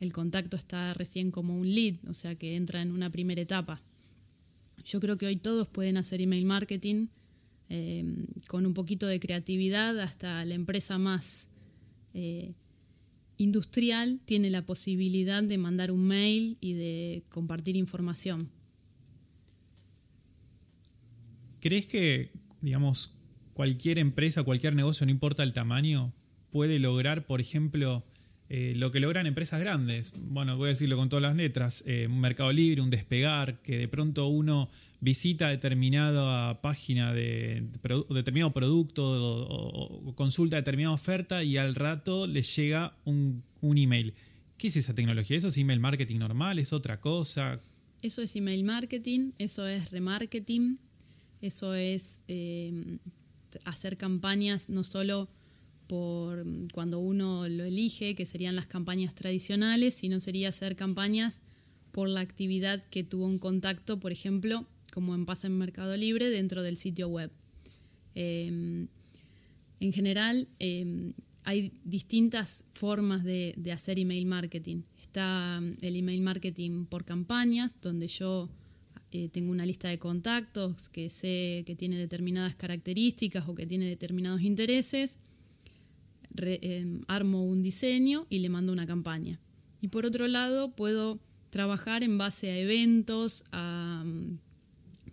el 0.04 0.14
contacto 0.14 0.56
está 0.56 0.94
recién 0.94 1.32
como 1.32 1.58
un 1.58 1.74
lead, 1.74 1.96
o 2.08 2.14
sea 2.14 2.36
que 2.36 2.56
entra 2.56 2.82
en 2.82 2.92
una 2.92 3.10
primera 3.10 3.42
etapa. 3.42 3.82
Yo 4.86 5.00
creo 5.00 5.18
que 5.18 5.26
hoy 5.26 5.38
todos 5.38 5.68
pueden 5.68 5.98
hacer 5.98 6.22
email 6.22 6.46
marketing 6.46 7.08
eh, 7.70 8.26
con 8.48 8.66
un 8.66 8.74
poquito 8.74 9.08
de 9.08 9.20
creatividad, 9.20 10.00
hasta 10.00 10.46
la 10.46 10.54
empresa 10.54 10.98
más 10.98 11.50
eh, 12.14 12.54
industrial 13.38 14.20
tiene 14.26 14.50
la 14.50 14.66
posibilidad 14.66 15.42
de 15.42 15.58
mandar 15.58 15.92
un 15.92 16.06
mail 16.06 16.58
y 16.60 16.74
de 16.74 17.24
compartir 17.30 17.76
información. 17.76 18.50
¿Crees 21.60 21.88
que, 21.88 22.32
digamos, 22.62 23.14
cualquier 23.54 23.98
empresa, 23.98 24.44
cualquier 24.44 24.76
negocio, 24.76 25.06
no 25.06 25.12
importa 25.12 25.44
el 25.44 25.54
tamaño, 25.54 26.14
puede 26.52 26.78
lograr, 26.78 27.26
por 27.26 27.40
ejemplo, 27.40 28.04
eh, 28.56 28.76
lo 28.76 28.92
que 28.92 29.00
logran 29.00 29.26
empresas 29.26 29.60
grandes. 29.60 30.14
Bueno, 30.16 30.58
voy 30.58 30.68
a 30.68 30.70
decirlo 30.70 30.96
con 30.96 31.10
todas 31.10 31.24
las 31.24 31.36
letras, 31.36 31.84
eh, 31.88 32.06
un 32.08 32.20
mercado 32.20 32.52
libre, 32.52 32.84
un 32.84 32.92
despegar, 32.92 33.64
que 33.64 33.80
de 33.80 33.88
pronto 33.88 34.28
uno 34.28 34.70
visita 35.00 35.50
determinada 35.50 36.62
página 36.62 37.14
de, 37.14 37.64
determinado 38.12 38.52
producto 38.52 39.04
o, 39.04 40.14
consulta 40.14 40.58
determinada 40.58 40.94
oferta 40.94 41.44
y 41.44 41.58
al 41.58 41.74
rato 41.74 42.28
le 42.28 42.44
llega 42.44 42.96
un, 43.06 43.44
email. 43.64 44.14
¿Qué 44.60 44.68
es 44.68 44.78
esa 44.78 44.94
tecnología? 44.94 45.36
¿Eso 45.36 45.48
es 45.48 45.58
email 45.58 45.80
marketing 45.80 46.20
normal? 46.20 46.60
¿Es 46.60 46.74
otra 46.74 47.02
cosa? 47.02 47.60
Eso 48.04 48.22
es 48.22 48.36
email 48.36 48.64
marketing, 48.64 49.32
eso 49.40 49.66
es 49.66 49.90
remarketing, 49.90 50.78
eso 51.42 51.74
es 51.74 52.22
eh, 52.28 53.00
hacer 53.66 53.98
campañas 53.98 54.70
no 54.70 54.84
solo 54.84 55.28
por 55.88 56.46
cuando 56.72 57.00
uno 57.00 57.48
lo 57.48 57.66
elige, 57.66 58.16
que 58.16 58.26
serían 58.26 58.56
las 58.56 58.68
campañas 58.68 59.16
tradicionales, 59.16 59.94
sino 59.94 60.20
sería 60.20 60.50
hacer 60.50 60.76
campañas 60.76 61.42
por 61.92 62.10
la 62.10 62.22
actividad 62.22 62.84
que 62.84 63.04
tuvo 63.04 63.26
un 63.26 63.40
contacto, 63.40 64.00
por 64.00 64.12
ejemplo, 64.12 64.66
como 64.92 65.16
en 65.16 65.26
pasa 65.26 65.48
en 65.48 65.58
Mercado 65.58 65.96
Libre, 65.96 66.30
dentro 66.30 66.64
del 66.64 66.78
sitio 66.78 67.08
web. 67.08 67.32
Em, 68.16 68.88
en 69.80 69.94
general, 69.94 70.48
em, 70.60 71.14
hay 71.44 71.74
distintas 71.84 72.64
formas 72.74 73.24
de, 73.24 73.56
hacer 73.72 74.00
email 74.00 74.26
marketing. 74.26 74.84
Está 75.00 75.62
el 75.82 75.96
email 75.96 76.22
marketing 76.22 76.86
por 76.86 77.06
campañas, 77.06 77.76
donde 77.82 78.08
yo 78.08 78.50
eh, 79.12 79.30
tengo 79.30 79.52
una 79.52 79.66
lista 79.66 79.90
de 79.90 80.00
contactos 80.00 80.90
que 80.90 81.10
sé 81.10 81.64
que 81.66 81.76
tiene 81.76 81.98
determinadas 81.98 82.56
características 82.56 83.48
o 83.48 83.56
que 83.56 83.68
tiene 83.68 83.86
determinados 83.86 84.42
intereses 84.42 85.20
Em, 86.36 87.02
armo 87.08 87.44
un 87.44 87.62
diseño 87.62 88.26
y 88.30 88.40
le 88.40 88.50
mando 88.50 88.74
una 88.74 88.88
campaña. 88.88 89.40
Y 89.82 89.90
por 89.90 90.06
otro 90.06 90.28
lado, 90.28 90.76
puedo 90.76 91.20
trabajar 91.50 92.04
en 92.04 92.18
base 92.18 92.50
a 92.50 92.58
eventos, 92.58 93.44
a 93.52 94.04
mm, 94.06 94.40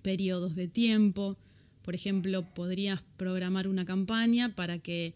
periodos 0.03 0.55
de 0.55 0.69
tiempo. 0.69 1.37
Por 1.83 1.95
ejemplo, 1.95 2.43
podrías 2.55 3.03
programar 3.17 3.69
una 3.69 3.85
campaña 3.85 4.55
para 4.55 4.79
que 4.79 5.15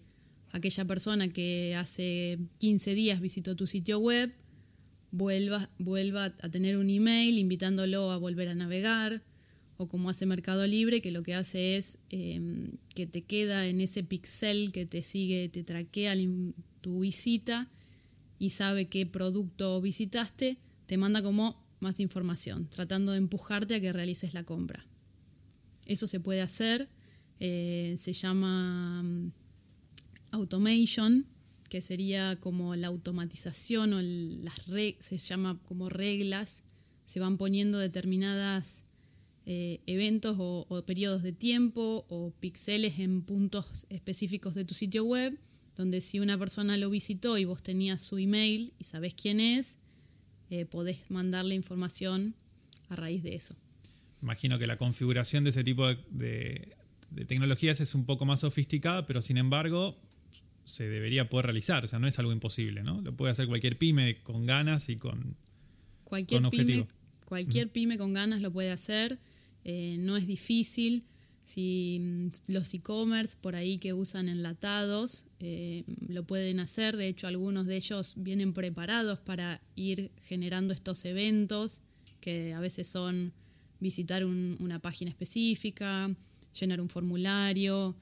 aquella 0.53 0.85
persona 0.85 1.29
que 1.29 1.75
hace 1.75 2.39
15 2.59 2.95
días 2.95 3.21
visitó 3.21 3.57
tu 3.57 3.67
sitio 3.67 3.99
web 3.99 4.35
vuelva, 5.11 5.71
vuelva 5.79 6.27
a 6.27 6.49
tener 6.51 6.77
un 6.77 6.91
email 6.91 7.39
invitándolo 7.39 8.11
a 8.11 8.19
volver 8.19 8.49
a 8.49 8.55
navegar 8.55 9.23
o 9.77 9.89
como 9.89 10.11
hace 10.11 10.27
Mercado 10.27 10.67
Libre, 10.67 11.01
que 11.01 11.11
lo 11.11 11.23
que 11.23 11.35
hace 11.35 11.77
es 11.77 11.99
em, 12.11 12.73
que 12.95 13.07
te 13.07 13.23
queda 13.23 13.67
en 13.67 13.81
ese 13.81 14.05
pixel 14.05 14.73
que 14.73 14.87
te 14.87 15.03
sigue, 15.03 15.49
te 15.49 15.65
traquea 15.65 16.15
tu 16.81 17.01
visita 17.01 17.71
y 18.39 18.51
sabe 18.51 18.87
qué 18.87 19.07
producto 19.07 19.81
visitaste, 19.81 20.59
te 20.87 20.97
manda 20.97 21.23
como 21.23 21.63
más 21.81 22.01
información, 22.01 22.69
tratando 22.69 23.13
de 23.13 23.19
empujarte 23.19 23.75
a 23.75 23.81
que 23.81 23.93
realices 23.93 24.35
la 24.35 24.45
compra. 24.45 24.87
Eso 25.87 26.07
se 26.07 26.21
puede 26.21 26.41
hacer, 26.41 26.89
eh, 27.41 27.97
se 27.99 28.13
llama 28.13 29.03
mm, 29.03 29.33
automation, 30.31 31.27
que 31.69 31.81
sería 31.81 32.37
como 32.37 32.77
la 32.77 32.87
automatización 32.87 33.93
o 33.95 34.01
las 34.01 34.55
se 35.01 35.19
llama 35.19 35.59
como 35.67 35.89
reglas, 35.89 36.63
se 37.05 37.21
van 37.21 37.37
poniendo 37.37 37.79
determinadas 37.79 38.84
eh, 39.47 39.81
eventos 39.87 40.37
o, 40.39 40.85
periodos 40.87 41.23
de 41.23 41.33
tiempo 41.33 42.07
o 42.09 42.33
píxeles 42.41 42.99
en 42.99 43.23
puntos 43.23 43.87
específicos 43.91 44.55
de 44.55 44.65
tu 44.65 44.73
sitio 44.73 45.05
web, 45.05 45.39
donde 45.77 46.01
si 46.01 46.19
una 46.19 46.39
persona 46.39 46.77
lo 46.77 46.89
visitó 46.89 47.37
y 47.37 47.45
vos 47.45 47.63
tenías 47.63 48.03
su 48.03 48.17
email 48.17 48.73
y 48.79 48.85
sabés 48.85 49.15
quién 49.15 49.41
es, 49.41 49.79
eh, 50.49 50.65
podés 50.65 51.11
mandarle 51.11 51.55
información 51.55 52.35
a 52.89 52.97
raíz 52.97 53.23
de 53.23 53.35
eso. 53.35 53.55
Imagino 54.23 54.59
que 54.59 54.67
la 54.67 54.79
configuración 54.79 55.45
de 55.45 55.51
ese 55.51 55.63
tipo 55.63 55.87
de, 55.87 56.77
tecnologías 57.27 57.81
es 57.81 57.95
un 57.95 58.07
poco 58.07 58.25
más 58.25 58.41
sofisticada, 58.41 59.05
pero 59.05 59.21
sin 59.21 59.37
embargo 59.37 60.01
se 60.65 60.89
debería 60.89 61.29
poder 61.29 61.47
realizar, 61.47 61.85
o 61.85 61.87
sea, 61.87 61.99
no 61.99 62.09
es 62.09 62.19
algo 62.19 62.33
imposible, 62.33 62.83
¿no? 62.83 63.03
Lo 63.03 63.15
puede 63.15 63.33
hacer 63.33 63.47
cualquier 63.47 63.77
pyme 63.77 64.23
con 64.23 64.47
ganas 64.47 64.89
y 64.89 64.97
con, 64.97 65.37
cualquier 66.05 66.49
Pyme, 66.49 66.87
cualquier 67.27 67.71
pyme 67.71 67.99
con 67.99 68.15
ganas 68.15 68.41
lo 68.41 68.51
puede 68.51 68.71
hacer, 68.71 69.19
eh, 69.65 69.97
no 69.99 70.17
es 70.17 70.27
difícil. 70.27 71.05
Si 71.43 71.99
mm, 72.01 72.53
los 72.53 72.73
e-commerce 72.75 73.37
por 73.41 73.57
ahí 73.57 73.79
que 73.79 73.93
usan 73.93 74.29
enlatados 74.29 75.27
eh, 75.41 75.85
lo 76.09 76.25
pueden 76.25 76.61
hacer, 76.61 76.97
de 76.97 77.09
hecho 77.09 77.27
algunos 77.27 77.67
de 77.67 77.77
ellos 77.77 78.15
vienen 78.17 78.53
preparados 78.53 79.19
para 79.19 79.61
ir 79.75 80.11
generando 80.23 80.73
estos 80.73 81.05
eventos 81.05 81.81
que 82.21 82.55
a 82.55 82.61
veces 82.61 82.87
son 82.87 83.33
visitar 83.81 84.25
una 84.25 84.79
página 84.79 85.11
específica, 85.11 86.11
llenar 86.59 86.81
un 86.81 86.89
formulario 86.89 87.95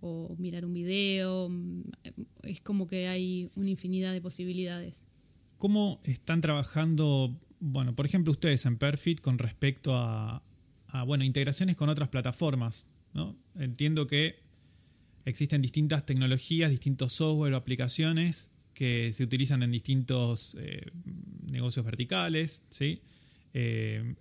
o 0.00 0.34
mirar 0.38 0.64
un 0.64 0.74
video. 0.74 1.50
Es 2.42 2.60
como 2.60 2.88
que 2.88 3.06
hay 3.06 3.50
una 3.54 3.70
infinidad 3.70 4.12
de 4.12 4.20
posibilidades. 4.20 5.04
¿Cómo 5.58 6.00
están 6.04 6.40
trabajando, 6.40 7.36
bueno, 7.60 7.94
por 7.94 8.06
ejemplo, 8.06 8.32
ustedes 8.32 8.66
en 8.66 8.78
Perfit 8.78 9.20
con 9.20 9.38
respecto 9.38 9.96
a, 9.96 10.42
bueno, 11.06 11.24
integraciones 11.24 11.76
con 11.76 11.88
otras 11.88 12.08
plataformas? 12.08 12.86
¿no? 13.12 13.36
Entiendo 13.54 14.06
que 14.06 14.40
existen 15.24 15.62
distintas 15.62 16.06
tecnologías, 16.06 16.70
distintos 16.70 17.12
software 17.12 17.52
o 17.54 17.56
aplicaciones 17.56 18.50
que 18.74 19.12
se 19.12 19.24
utilizan 19.24 19.62
en 19.62 19.72
distintos 19.72 20.56
eh, 20.60 20.90
negocios 21.50 21.84
verticales, 21.84 22.64
¿sí? 22.68 23.02
Eh, 23.52 24.14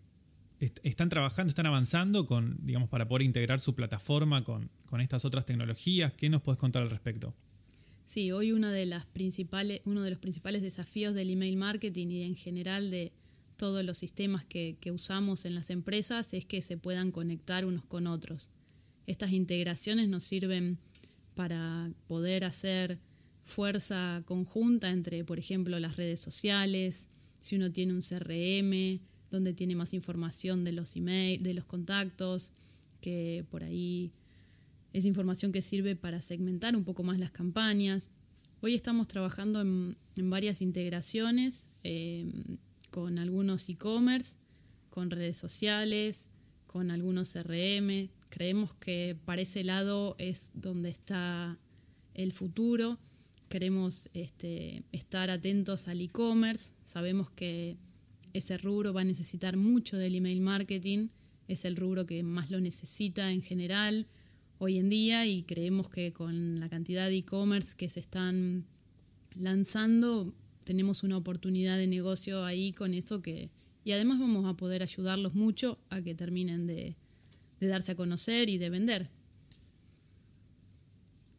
están 0.60 1.10
trabajando, 1.10 1.52
están 1.52 1.68
avanzando 1.68 2.26
con, 2.26 2.58
digamos, 2.66 2.90
para 2.90 3.08
poder 3.08 3.22
integrar 3.22 3.60
su 3.60 3.76
plataforma 3.76 4.44
con, 4.44 4.72
estas 5.00 5.26
otras 5.26 5.46
tecnologías. 5.46 6.14
¿Qué 6.14 6.30
nos 6.30 6.42
puedes 6.42 6.58
contar 6.58 6.82
al 6.82 6.90
respecto? 6.90 7.36
Sí, 8.06 8.32
hoy 8.32 8.52
una 8.52 8.72
de 8.72 8.88
las 8.88 9.06
principales, 9.06 9.82
uno 9.86 10.02
de 10.02 10.10
los 10.10 10.20
principales 10.20 10.64
desafíos 10.64 11.14
del 11.14 11.30
email 11.30 11.58
marketing 11.58 12.08
y 12.08 12.24
en 12.24 12.36
general 12.36 12.90
de 12.90 13.12
todos 13.58 13.84
los 13.84 13.98
sistemas 13.98 14.46
que, 14.46 14.78
usamos 14.94 15.46
en 15.46 15.56
las 15.56 15.70
empresas 15.70 16.34
es 16.34 16.46
que 16.46 16.62
se 16.62 16.78
puedan 16.78 17.12
conectar 17.12 17.66
unos 17.66 17.84
con 17.86 18.08
otros. 18.08 18.50
Estas 19.08 19.34
integraciones 19.34 20.08
nos 20.08 20.24
sirven 20.24 20.78
para 21.34 21.92
poder 22.08 22.46
hacer 22.46 23.00
fuerza 23.44 24.24
conjunta 24.26 24.92
entre, 24.92 25.24
por 25.24 25.40
ejemplo, 25.40 25.80
las 25.80 25.98
redes 25.98 26.22
sociales, 26.22 27.10
si 27.42 27.56
uno 27.56 27.72
tiene 27.72 27.94
un 27.94 28.02
CRM, 28.02 29.02
donde 29.30 29.54
tiene 29.54 29.76
más 29.76 29.94
información 29.94 30.64
de 30.64 30.72
los 30.72 30.96
emails, 30.96 31.44
de 31.44 31.54
los 31.54 31.66
contactos, 31.66 32.54
que 33.02 33.46
por 33.50 33.64
ahí 33.64 34.12
es 34.94 35.06
información 35.06 35.52
que 35.52 35.62
sirve 35.62 35.96
para 35.96 36.22
segmentar 36.22 36.76
un 36.76 36.84
poco 36.84 37.04
más 37.04 37.20
las 37.20 37.32
campañas. 37.32 38.10
Hoy 38.62 38.74
estamos 38.74 39.08
trabajando 39.08 39.62
en, 39.62 39.98
varias 40.30 40.62
integraciones 40.62 41.68
em, 41.84 42.58
con 42.88 43.20
algunos 43.20 43.70
e-commerce, 43.70 44.36
con 44.90 45.12
redes 45.12 45.38
sociales, 45.38 46.28
con 46.66 46.92
algunos 46.92 47.34
CRM. 47.34 48.10
Creemos 48.30 48.74
que 48.76 49.18
para 49.26 49.42
ese 49.42 49.64
lado 49.64 50.16
es 50.18 50.52
donde 50.54 50.90
está 50.90 51.58
el 52.14 52.32
futuro. 52.32 53.00
Queremos 53.50 54.10
este, 54.14 54.84
estar 54.92 55.30
atentos 55.30 55.88
al 55.88 56.02
e-commerce. 56.02 56.74
Sabemos 56.84 57.30
que 57.30 57.78
ese 58.34 58.58
rubro 58.58 58.94
va 58.94 59.02
a 59.02 59.06
necesitar 59.06 59.58
mucho 59.58 59.98
del 59.98 60.16
email 60.16 60.42
marketing, 60.42 61.10
es 61.48 61.66
el 61.66 61.76
rubro 61.76 62.06
que 62.06 62.24
más 62.24 62.52
lo 62.52 62.60
necesita 62.60 63.32
en 63.32 63.42
general 63.42 64.08
hoy 64.60 64.78
en 64.78 64.90
día 64.90 65.26
y 65.26 65.44
creemos 65.44 65.90
que 65.90 66.14
con 66.14 66.60
la 66.60 66.70
cantidad 66.70 67.08
de 67.08 67.18
e-commerce 67.18 67.76
que 67.76 67.90
se 67.90 68.00
están 68.00 68.66
lanzando 69.34 70.34
tenemos 70.68 71.02
una 71.04 71.16
oportunidad 71.16 71.78
de 71.78 71.88
negocio 71.88 72.44
ahí 72.44 72.74
con 72.74 72.94
eso 72.94 73.22
que 73.22 73.50
y 73.88 73.94
además 73.94 74.20
vamos 74.20 74.46
a 74.46 74.58
poder 74.58 74.84
ayudarlos 74.84 75.34
mucho 75.34 75.80
a 75.90 76.02
que 76.02 76.14
terminen 76.14 76.68
de, 76.68 76.98
darse 77.62 77.94
a 77.94 77.96
conocer 77.96 78.50
y 78.50 78.58
de 78.58 78.70
vender. 78.70 79.10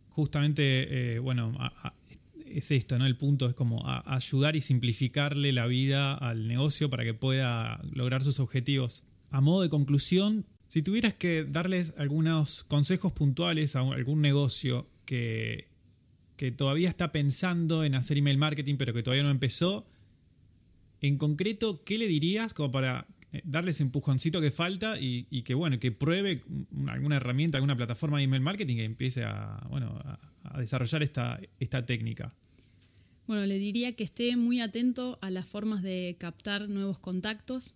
Justamente, 0.08 1.16
eh, 1.16 1.18
bueno, 1.18 1.54
es 2.46 2.70
esto, 2.70 2.98
¿no? 2.98 3.04
El 3.04 3.18
punto 3.18 3.46
es 3.48 3.52
como 3.52 3.82
ayudar 3.86 4.56
y 4.56 4.62
simplificarle 4.62 5.52
la 5.52 5.66
vida 5.66 6.14
al 6.14 6.48
negocio 6.48 6.88
para 6.88 7.04
que 7.04 7.12
pueda 7.12 7.82
lograr 7.92 8.22
sus 8.22 8.40
objetivos. 8.40 9.04
A 9.30 9.42
modo 9.42 9.60
de 9.60 9.68
conclusión, 9.68 10.46
si 10.68 10.80
tuvieras 10.80 11.12
que 11.12 11.44
darles 11.44 11.92
algunos 11.98 12.64
consejos 12.64 13.12
puntuales 13.12 13.76
a 13.76 13.80
algún 13.80 14.22
negocio 14.22 14.88
que, 15.04 15.68
que 16.38 16.50
todavía 16.52 16.88
está 16.88 17.12
pensando 17.12 17.84
en 17.84 17.94
hacer 17.94 18.16
email 18.16 18.38
marketing 18.38 18.76
pero 18.78 18.94
que 18.94 19.02
todavía 19.02 19.24
no 19.24 19.30
empezó, 19.30 19.86
en 21.02 21.18
concreto, 21.18 21.84
¿qué 21.84 21.98
le 21.98 22.06
dirías 22.06 22.54
como 22.54 22.70
para 22.70 23.06
eh, 23.32 23.42
darles 23.44 23.82
empujoncito 23.82 24.40
que 24.40 24.50
falta 24.50 24.98
y, 24.98 25.24
que 25.42 25.52
bueno, 25.52 25.78
que 25.78 25.92
pruebe 25.92 26.42
alguna 26.86 27.16
herramienta, 27.16 27.58
alguna 27.58 27.76
plataforma 27.76 28.18
de 28.18 28.24
email 28.24 28.40
marketing 28.40 28.76
que 28.76 28.84
empiece 28.84 29.24
a, 29.24 29.66
bueno, 29.68 30.00
a 30.44 30.60
desarrollar 30.60 31.02
esta, 31.02 31.38
esta 31.60 31.84
técnica? 31.84 32.32
Bueno, 33.26 33.44
le 33.44 33.58
diría 33.58 33.94
que 33.94 34.04
esté 34.04 34.36
muy 34.36 34.60
atento 34.60 35.18
a 35.20 35.30
las 35.30 35.46
formas 35.46 35.82
de 35.82 36.16
captar 36.18 36.70
nuevos 36.70 36.98
contactos, 36.98 37.74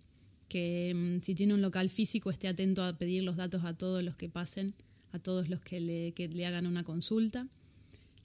que 0.48 0.94
mm, 0.94 1.22
si 1.22 1.34
tiene 1.34 1.52
un 1.52 1.60
local 1.60 1.90
físico 1.90 2.30
esté 2.30 2.48
atento 2.48 2.82
a 2.82 2.96
pedir 2.96 3.22
los 3.22 3.36
datos 3.36 3.64
a 3.64 3.76
todos 3.76 4.02
los 4.02 4.16
que 4.16 4.30
pasen, 4.30 4.72
a 5.12 5.18
todos 5.18 5.50
los 5.50 5.60
que 5.60 5.80
le, 5.80 6.12
que 6.12 6.28
le 6.28 6.46
hagan 6.46 6.66
una 6.66 6.84
consulta. 6.84 7.48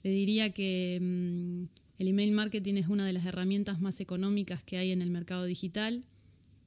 Le 0.02 0.10
diría 0.10 0.50
que 0.50 0.98
mm, 1.00 1.64
el 1.98 2.08
email 2.08 2.32
marketing 2.32 2.74
es 2.74 2.88
una 2.88 3.06
de 3.06 3.12
las 3.12 3.26
herramientas 3.26 3.80
más 3.80 4.00
económicas 4.00 4.62
que 4.62 4.78
hay 4.78 4.92
en 4.92 5.02
el 5.02 5.10
mercado 5.10 5.44
digital, 5.44 6.04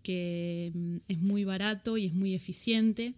que 0.03 0.71
mm, 0.73 0.97
es 1.07 1.21
muy 1.21 1.43
barato 1.43 1.97
y 1.97 2.05
es 2.05 2.13
muy 2.13 2.35
eficiente. 2.35 3.13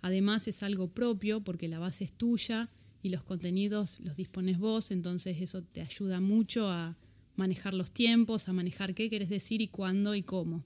Además 0.00 0.48
es 0.48 0.62
algo 0.62 0.88
propio 0.88 1.42
porque 1.42 1.68
la 1.68 1.78
base 1.78 2.04
es 2.04 2.12
tuya 2.12 2.70
y 3.02 3.10
los 3.10 3.22
contenidos 3.22 4.00
los 4.00 4.16
dispones 4.16 4.58
vos, 4.58 4.90
entonces 4.90 5.40
eso 5.40 5.62
te 5.62 5.80
ayuda 5.80 6.20
mucho 6.20 6.70
a 6.70 6.96
manejar 7.36 7.74
los 7.74 7.92
tiempos, 7.92 8.48
a 8.48 8.52
manejar 8.52 8.94
qué 8.94 9.08
querés 9.10 9.28
decir 9.28 9.60
y 9.60 9.68
cuándo 9.68 10.14
y 10.14 10.22
cómo. 10.22 10.64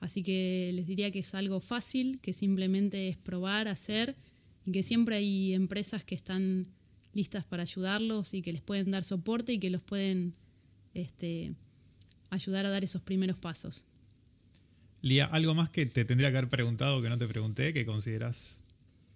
Así 0.00 0.22
que 0.22 0.70
les 0.74 0.86
diría 0.86 1.10
que 1.10 1.20
es 1.20 1.34
algo 1.34 1.60
fácil, 1.60 2.20
que 2.20 2.32
simplemente 2.32 3.08
es 3.08 3.16
probar, 3.16 3.68
hacer 3.68 4.16
y 4.66 4.72
que 4.72 4.82
siempre 4.82 5.16
hay 5.16 5.54
empresas 5.54 6.04
que 6.04 6.14
están 6.14 6.68
listas 7.14 7.44
para 7.44 7.62
ayudarlos 7.62 8.34
y 8.34 8.42
que 8.42 8.52
les 8.52 8.62
pueden 8.62 8.90
dar 8.90 9.04
soporte 9.04 9.52
y 9.52 9.58
que 9.58 9.70
los 9.70 9.82
pueden 9.82 10.34
este, 10.94 11.54
ayudar 12.30 12.66
a 12.66 12.70
dar 12.70 12.84
esos 12.84 13.02
primeros 13.02 13.38
pasos. 13.38 13.84
Lía, 15.02 15.26
¿algo 15.26 15.54
más 15.54 15.70
que 15.70 15.86
te 15.86 16.04
tendría 16.04 16.30
que 16.30 16.38
haber 16.38 16.48
preguntado 16.48 17.02
que 17.02 17.08
no 17.08 17.18
te 17.18 17.28
pregunté, 17.28 17.72
que 17.74 17.84
consideras 17.84 18.64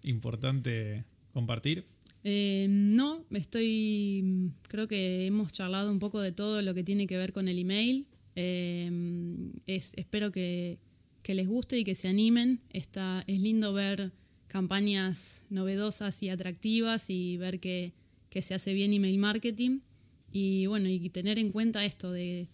importante 0.03 1.05
compartir? 1.33 1.87
Eh, 2.25 2.67
no, 2.69 3.25
estoy. 3.31 4.53
Creo 4.69 4.89
que 4.89 5.27
hemos 5.27 5.53
charlado 5.53 5.91
un 5.91 5.99
poco 5.99 6.21
de 6.21 6.33
todo 6.33 6.61
lo 6.63 6.75
que 6.75 6.85
tiene 6.85 7.07
que 7.07 7.17
ver 7.17 7.33
con 7.33 7.49
el 7.49 7.59
email. 7.59 8.07
Eh, 8.37 8.91
es, 9.67 9.95
espero 9.97 10.31
que, 10.31 10.79
les 11.25 11.47
guste 11.47 11.79
y 11.79 11.85
que 11.85 11.95
se 11.95 12.09
animen. 12.09 12.61
Está, 12.71 13.25
es 13.27 13.41
lindo 13.41 13.73
ver 13.73 14.13
campañas 14.49 15.45
novedosas 15.51 16.23
y 16.23 16.31
atractivas 16.31 17.11
y 17.11 17.37
ver 17.37 17.61
que, 17.61 17.93
se 18.41 18.55
hace 18.55 18.73
bien 18.73 18.93
email 18.93 19.19
marketing. 19.19 19.81
Y 20.31 20.67
bueno, 20.67 20.89
y 20.89 21.09
tener 21.11 21.39
en 21.39 21.51
cuenta 21.51 21.85
esto 21.85 22.13
de, 22.13 22.49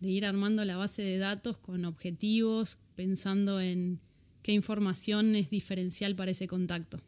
de 0.00 0.10
ir 0.10 0.26
armando 0.26 0.64
la 0.64 0.76
base 0.76 1.02
de 1.02 1.18
datos 1.18 1.58
con 1.58 1.84
objetivos, 1.84 2.78
pensando 2.94 3.60
en 3.60 4.00
qué 4.42 4.52
información 4.52 5.34
es 5.34 5.50
diferencial 5.50 6.14
para 6.14 6.30
ese 6.30 6.46
contacto. 6.46 7.00